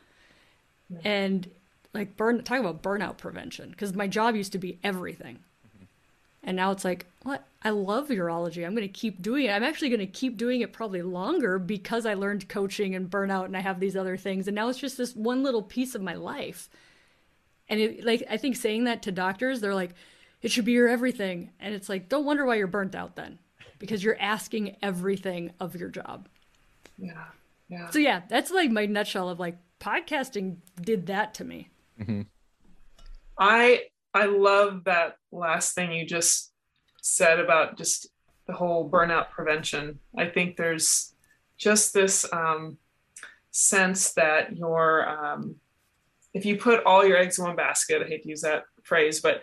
and 1.04 1.50
like 1.94 2.18
burn 2.18 2.44
talk 2.44 2.60
about 2.60 2.82
burnout 2.82 3.18
prevention 3.18 3.70
because 3.72 3.94
my 3.94 4.08
job 4.08 4.36
used 4.36 4.52
to 4.52 4.58
be 4.58 4.80
everything 4.84 5.40
mm-hmm. 5.68 5.86
and 6.44 6.56
now 6.56 6.72
it's 6.72 6.86
like, 6.86 7.06
what? 7.24 7.46
I 7.64 7.70
love 7.70 8.08
urology. 8.08 8.66
I'm 8.66 8.76
going 8.76 8.88
to 8.88 8.94
keep 8.94 9.22
doing 9.22 9.46
it. 9.46 9.52
I'm 9.52 9.64
actually 9.64 9.90
going 9.90 10.00
to 10.00 10.08
keep 10.08 10.38
doing 10.38 10.62
it 10.62 10.74
probably 10.74 11.04
longer 11.04 11.60
because 11.60 12.06
I 12.06 12.16
learned 12.16 12.50
coaching 12.50 12.96
and 12.96 13.10
burnout 13.10 13.46
and 13.46 13.56
I 13.56 13.60
have 13.60 13.80
these 13.80 13.96
other 13.96 14.18
things. 14.18 14.48
And 14.48 14.56
now 14.56 14.70
it's 14.70 14.80
just 14.80 14.98
this 14.98 15.16
one 15.16 15.44
little 15.44 15.62
piece 15.62 15.94
of 15.94 16.02
my 16.02 16.16
life. 16.16 16.70
And 17.70 17.80
it, 17.80 18.04
like, 18.04 18.24
I 18.30 18.38
think 18.38 18.56
saying 18.56 18.86
that 18.86 19.04
to 19.04 19.12
doctors, 19.12 19.62
they're 19.62 19.76
like, 19.76 19.94
it 20.42 20.52
should 20.52 20.66
be 20.66 20.74
your 20.74 20.88
everything. 20.88 21.52
And 21.60 21.74
it's 21.74 21.90
like, 21.90 22.10
don't 22.10 22.26
wonder 22.26 22.46
why 22.46 22.56
you're 22.56 22.68
burnt 22.68 22.96
out 22.96 23.16
then 23.16 23.40
because 23.80 24.04
you're 24.04 24.20
asking 24.20 24.76
everything 24.82 25.52
of 25.60 25.76
your 25.76 25.90
job. 25.90 26.28
Yeah. 26.98 27.26
Yeah. 27.70 27.90
So, 27.90 28.00
yeah, 28.00 28.22
that's 28.30 28.52
like 28.52 28.70
my 28.70 28.86
nutshell 28.86 29.30
of 29.30 29.40
like 29.40 29.58
podcasting 29.80 30.58
did 30.80 31.08
that 31.08 31.34
to 31.36 31.46
me. 31.46 31.70
Mm-hmm. 32.00 32.22
I 33.38 33.84
I 34.14 34.26
love 34.26 34.84
that 34.86 35.18
last 35.32 35.74
thing 35.74 35.92
you 35.92 36.06
just 36.06 36.52
said 37.02 37.40
about 37.40 37.78
just 37.78 38.08
the 38.46 38.54
whole 38.54 38.90
burnout 38.90 39.30
prevention. 39.32 40.00
I 40.18 40.28
think 40.28 40.58
there's 40.58 41.14
just 41.58 41.94
this 41.94 42.26
um, 42.34 42.78
sense 43.52 44.14
that 44.14 44.58
you're, 44.58 45.08
um, 45.08 45.56
if 46.34 46.46
you 46.46 46.58
put 46.58 46.84
all 46.84 47.06
your 47.06 47.18
eggs 47.18 47.40
in 47.40 47.46
one 47.46 47.56
basket, 47.56 48.02
I 48.02 48.08
hate 48.08 48.24
to 48.24 48.30
use 48.30 48.42
that 48.42 48.64
phrase, 48.84 49.22
but 49.22 49.42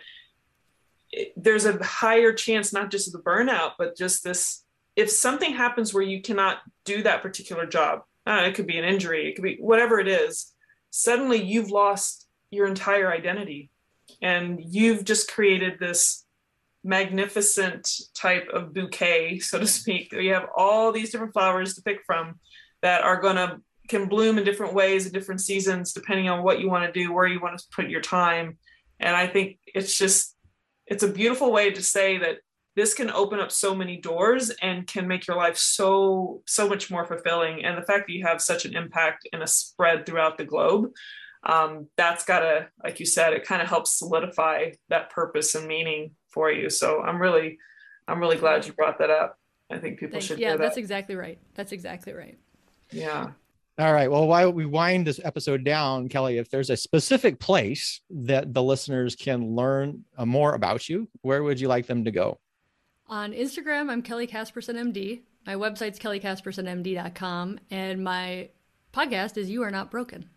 there's 1.35 1.65
a 1.65 1.83
higher 1.83 2.33
chance, 2.33 2.71
not 2.71 2.91
just 2.91 3.07
of 3.07 3.13
the 3.13 3.19
burnout, 3.19 3.71
but 3.77 3.97
just 3.97 4.23
this 4.23 4.63
if 4.95 5.09
something 5.09 5.53
happens 5.53 5.93
where 5.93 6.03
you 6.03 6.21
cannot 6.21 6.57
do 6.83 7.01
that 7.03 7.21
particular 7.21 7.65
job, 7.65 8.01
uh, 8.27 8.43
it 8.45 8.53
could 8.53 8.67
be 8.67 8.77
an 8.77 8.83
injury, 8.83 9.29
it 9.29 9.35
could 9.35 9.43
be 9.43 9.57
whatever 9.61 9.99
it 9.99 10.09
is, 10.09 10.53
suddenly 10.89 11.41
you've 11.41 11.71
lost 11.71 12.27
your 12.51 12.67
entire 12.67 13.09
identity. 13.09 13.69
And 14.21 14.59
you've 14.61 15.05
just 15.05 15.31
created 15.31 15.79
this 15.79 16.25
magnificent 16.83 17.89
type 18.13 18.49
of 18.51 18.73
bouquet 18.73 19.39
so 19.39 19.59
to 19.59 19.67
speak. 19.67 20.11
You 20.11 20.33
have 20.33 20.47
all 20.55 20.91
these 20.91 21.11
different 21.11 21.33
flowers 21.33 21.75
to 21.75 21.81
pick 21.81 21.99
from 22.05 22.39
that 22.81 23.01
are 23.01 23.21
going 23.21 23.35
to 23.35 23.61
can 23.87 24.07
bloom 24.07 24.37
in 24.37 24.43
different 24.43 24.73
ways 24.73 25.07
at 25.07 25.13
different 25.13 25.41
seasons 25.41 25.93
depending 25.93 26.29
on 26.29 26.43
what 26.43 26.59
you 26.59 26.69
want 26.69 26.85
to 26.85 26.99
do 26.99 27.11
where 27.11 27.25
you 27.25 27.39
want 27.39 27.57
to 27.57 27.65
put 27.73 27.89
your 27.89 28.01
time. 28.01 28.57
And 28.99 29.15
i 29.15 29.27
think 29.27 29.59
it's 29.65 29.97
just 29.97 30.35
it's 30.89 31.03
a 31.03 31.07
beautiful 31.07 31.51
way 31.51 31.71
to 31.71 31.81
say 31.81 32.17
that 32.17 32.39
this 32.75 32.93
can 32.93 33.09
open 33.09 33.39
up 33.39 33.51
so 33.51 33.75
many 33.75 33.97
doors 33.97 34.51
and 34.61 34.87
can 34.87 35.07
make 35.07 35.27
your 35.27 35.37
life 35.37 35.57
so 35.57 36.41
so 36.45 36.67
much 36.67 36.89
more 36.91 37.05
fulfilling 37.05 37.65
and 37.65 37.77
the 37.77 37.85
fact 37.85 38.07
that 38.07 38.13
you 38.13 38.25
have 38.25 38.41
such 38.41 38.65
an 38.65 38.75
impact 38.75 39.27
and 39.33 39.41
a 39.41 39.47
spread 39.47 40.05
throughout 40.05 40.37
the 40.37 40.45
globe 40.45 40.91
um, 41.43 41.87
that's 41.95 42.25
got 42.25 42.39
to, 42.39 42.67
like 42.83 42.99
you 42.99 43.05
said, 43.05 43.33
it 43.33 43.45
kind 43.45 43.61
of 43.61 43.67
helps 43.67 43.97
solidify 43.97 44.71
that 44.89 45.09
purpose 45.09 45.55
and 45.55 45.67
meaning 45.67 46.11
for 46.29 46.51
you. 46.51 46.69
So 46.69 47.01
I'm 47.01 47.21
really, 47.21 47.57
I'm 48.07 48.19
really 48.19 48.37
glad 48.37 48.65
you 48.65 48.73
brought 48.73 48.99
that 48.99 49.09
up. 49.09 49.37
I 49.71 49.77
think 49.77 49.99
people 49.99 50.13
Thanks. 50.13 50.25
should. 50.25 50.39
Yeah, 50.39 50.51
that. 50.51 50.59
that's 50.59 50.77
exactly 50.77 51.15
right. 51.15 51.39
That's 51.55 51.71
exactly 51.71 52.13
right. 52.13 52.37
Yeah. 52.91 53.31
All 53.79 53.93
right. 53.93 54.11
Well, 54.11 54.27
while 54.27 54.51
we 54.51 54.65
wind 54.65 55.07
this 55.07 55.21
episode 55.23 55.63
down, 55.63 56.09
Kelly, 56.09 56.37
if 56.37 56.49
there's 56.49 56.69
a 56.69 56.75
specific 56.75 57.39
place 57.39 58.01
that 58.09 58.53
the 58.53 58.61
listeners 58.61 59.15
can 59.15 59.55
learn 59.55 60.03
uh, 60.17 60.25
more 60.25 60.53
about 60.53 60.89
you, 60.89 61.07
where 61.21 61.43
would 61.43 61.61
you 61.61 61.69
like 61.69 61.87
them 61.87 62.03
to 62.03 62.11
go? 62.11 62.39
On 63.07 63.31
Instagram, 63.31 63.89
I'm 63.89 64.01
Kelly 64.01 64.27
Casperson 64.27 64.75
MD. 64.75 65.21
My 65.47 65.55
website's 65.55 65.97
kellycaspersonmd.com 65.97 67.59
and 67.71 68.03
my 68.03 68.49
podcast 68.93 69.37
is 69.37 69.49
You 69.49 69.63
Are 69.63 69.71
Not 69.71 69.89
Broken. 69.89 70.29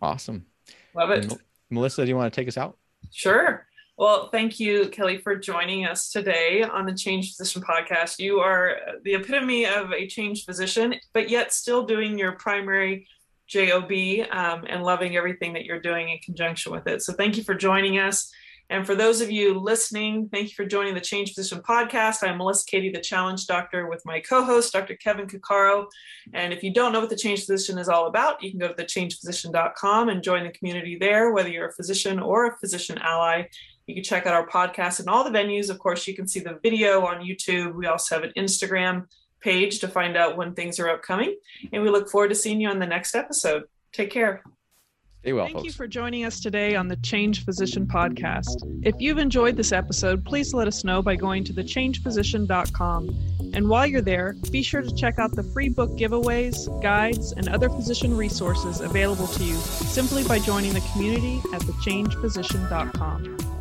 Awesome. 0.00 0.46
Love 0.94 1.10
it. 1.10 1.24
And 1.24 1.38
Melissa, 1.68 2.02
do 2.02 2.08
you 2.08 2.16
want 2.16 2.32
to 2.32 2.40
take 2.40 2.48
us 2.48 2.56
out? 2.56 2.78
Sure. 3.12 3.63
Well, 3.96 4.28
thank 4.30 4.58
you, 4.58 4.88
Kelly, 4.88 5.18
for 5.18 5.36
joining 5.36 5.86
us 5.86 6.10
today 6.10 6.64
on 6.64 6.84
the 6.84 6.94
Change 6.94 7.36
Physician 7.36 7.62
podcast. 7.62 8.18
You 8.18 8.40
are 8.40 8.76
the 9.04 9.14
epitome 9.14 9.66
of 9.66 9.92
a 9.92 10.08
change 10.08 10.44
physician, 10.44 10.96
but 11.12 11.30
yet 11.30 11.52
still 11.52 11.86
doing 11.86 12.18
your 12.18 12.32
primary 12.32 13.06
job 13.46 13.84
um, 13.84 14.64
and 14.68 14.82
loving 14.82 15.16
everything 15.16 15.52
that 15.52 15.64
you're 15.64 15.80
doing 15.80 16.08
in 16.08 16.18
conjunction 16.18 16.72
with 16.72 16.88
it. 16.88 17.02
So, 17.02 17.12
thank 17.12 17.36
you 17.36 17.44
for 17.44 17.54
joining 17.54 17.98
us. 17.98 18.32
And 18.70 18.84
for 18.84 18.96
those 18.96 19.20
of 19.20 19.30
you 19.30 19.60
listening, 19.60 20.28
thank 20.32 20.48
you 20.48 20.54
for 20.54 20.64
joining 20.64 20.94
the 20.94 21.00
Change 21.00 21.34
Physician 21.34 21.62
podcast. 21.62 22.26
I'm 22.26 22.38
Melissa 22.38 22.64
Cady, 22.66 22.90
the 22.90 23.00
Challenge 23.00 23.46
Doctor, 23.46 23.86
with 23.88 24.02
my 24.06 24.18
co 24.20 24.42
host, 24.42 24.72
Dr. 24.72 24.96
Kevin 24.96 25.26
Cuccaro. 25.26 25.86
And 26.32 26.52
if 26.52 26.64
you 26.64 26.72
don't 26.72 26.92
know 26.92 27.00
what 27.00 27.10
the 27.10 27.16
Change 27.16 27.40
Physician 27.44 27.78
is 27.78 27.90
all 27.90 28.06
about, 28.06 28.42
you 28.42 28.50
can 28.50 28.58
go 28.58 28.72
to 28.72 28.74
thechangephysician.com 28.74 30.08
and 30.08 30.22
join 30.22 30.44
the 30.44 30.50
community 30.50 30.96
there, 30.98 31.32
whether 31.32 31.50
you're 31.50 31.68
a 31.68 31.74
physician 31.74 32.18
or 32.18 32.46
a 32.46 32.56
physician 32.56 32.98
ally. 32.98 33.44
You 33.86 33.94
can 33.94 34.04
check 34.04 34.26
out 34.26 34.34
our 34.34 34.46
podcast 34.46 35.00
and 35.00 35.08
all 35.08 35.24
the 35.24 35.36
venues. 35.36 35.70
Of 35.70 35.78
course, 35.78 36.06
you 36.06 36.14
can 36.14 36.26
see 36.26 36.40
the 36.40 36.58
video 36.62 37.04
on 37.04 37.20
YouTube. 37.20 37.74
We 37.74 37.86
also 37.86 38.14
have 38.14 38.24
an 38.24 38.32
Instagram 38.36 39.06
page 39.40 39.80
to 39.80 39.88
find 39.88 40.16
out 40.16 40.36
when 40.36 40.54
things 40.54 40.78
are 40.80 40.88
upcoming. 40.88 41.36
And 41.72 41.82
we 41.82 41.90
look 41.90 42.08
forward 42.08 42.28
to 42.28 42.34
seeing 42.34 42.60
you 42.60 42.68
on 42.68 42.78
the 42.78 42.86
next 42.86 43.14
episode. 43.14 43.64
Take 43.92 44.10
care. 44.10 44.42
Stay 45.20 45.32
well, 45.32 45.46
Thank 45.46 45.56
folks. 45.56 45.64
you 45.64 45.72
for 45.72 45.86
joining 45.86 46.26
us 46.26 46.40
today 46.40 46.76
on 46.76 46.86
the 46.86 46.96
Change 46.96 47.46
Physician 47.46 47.86
podcast. 47.86 48.62
If 48.82 48.94
you've 48.98 49.16
enjoyed 49.16 49.56
this 49.56 49.72
episode, 49.72 50.22
please 50.22 50.52
let 50.52 50.68
us 50.68 50.84
know 50.84 51.00
by 51.00 51.16
going 51.16 51.44
to 51.44 51.54
thechangephysician.com. 51.54 53.08
And 53.54 53.68
while 53.68 53.86
you're 53.86 54.02
there, 54.02 54.34
be 54.50 54.62
sure 54.62 54.82
to 54.82 54.94
check 54.94 55.18
out 55.18 55.32
the 55.32 55.42
free 55.42 55.70
book 55.70 55.90
giveaways, 55.92 56.68
guides, 56.82 57.32
and 57.32 57.48
other 57.48 57.70
physician 57.70 58.14
resources 58.14 58.80
available 58.80 59.26
to 59.28 59.44
you 59.44 59.54
simply 59.56 60.24
by 60.24 60.40
joining 60.40 60.74
the 60.74 60.84
community 60.92 61.40
at 61.54 61.62
thechangephysician.com. 61.62 63.53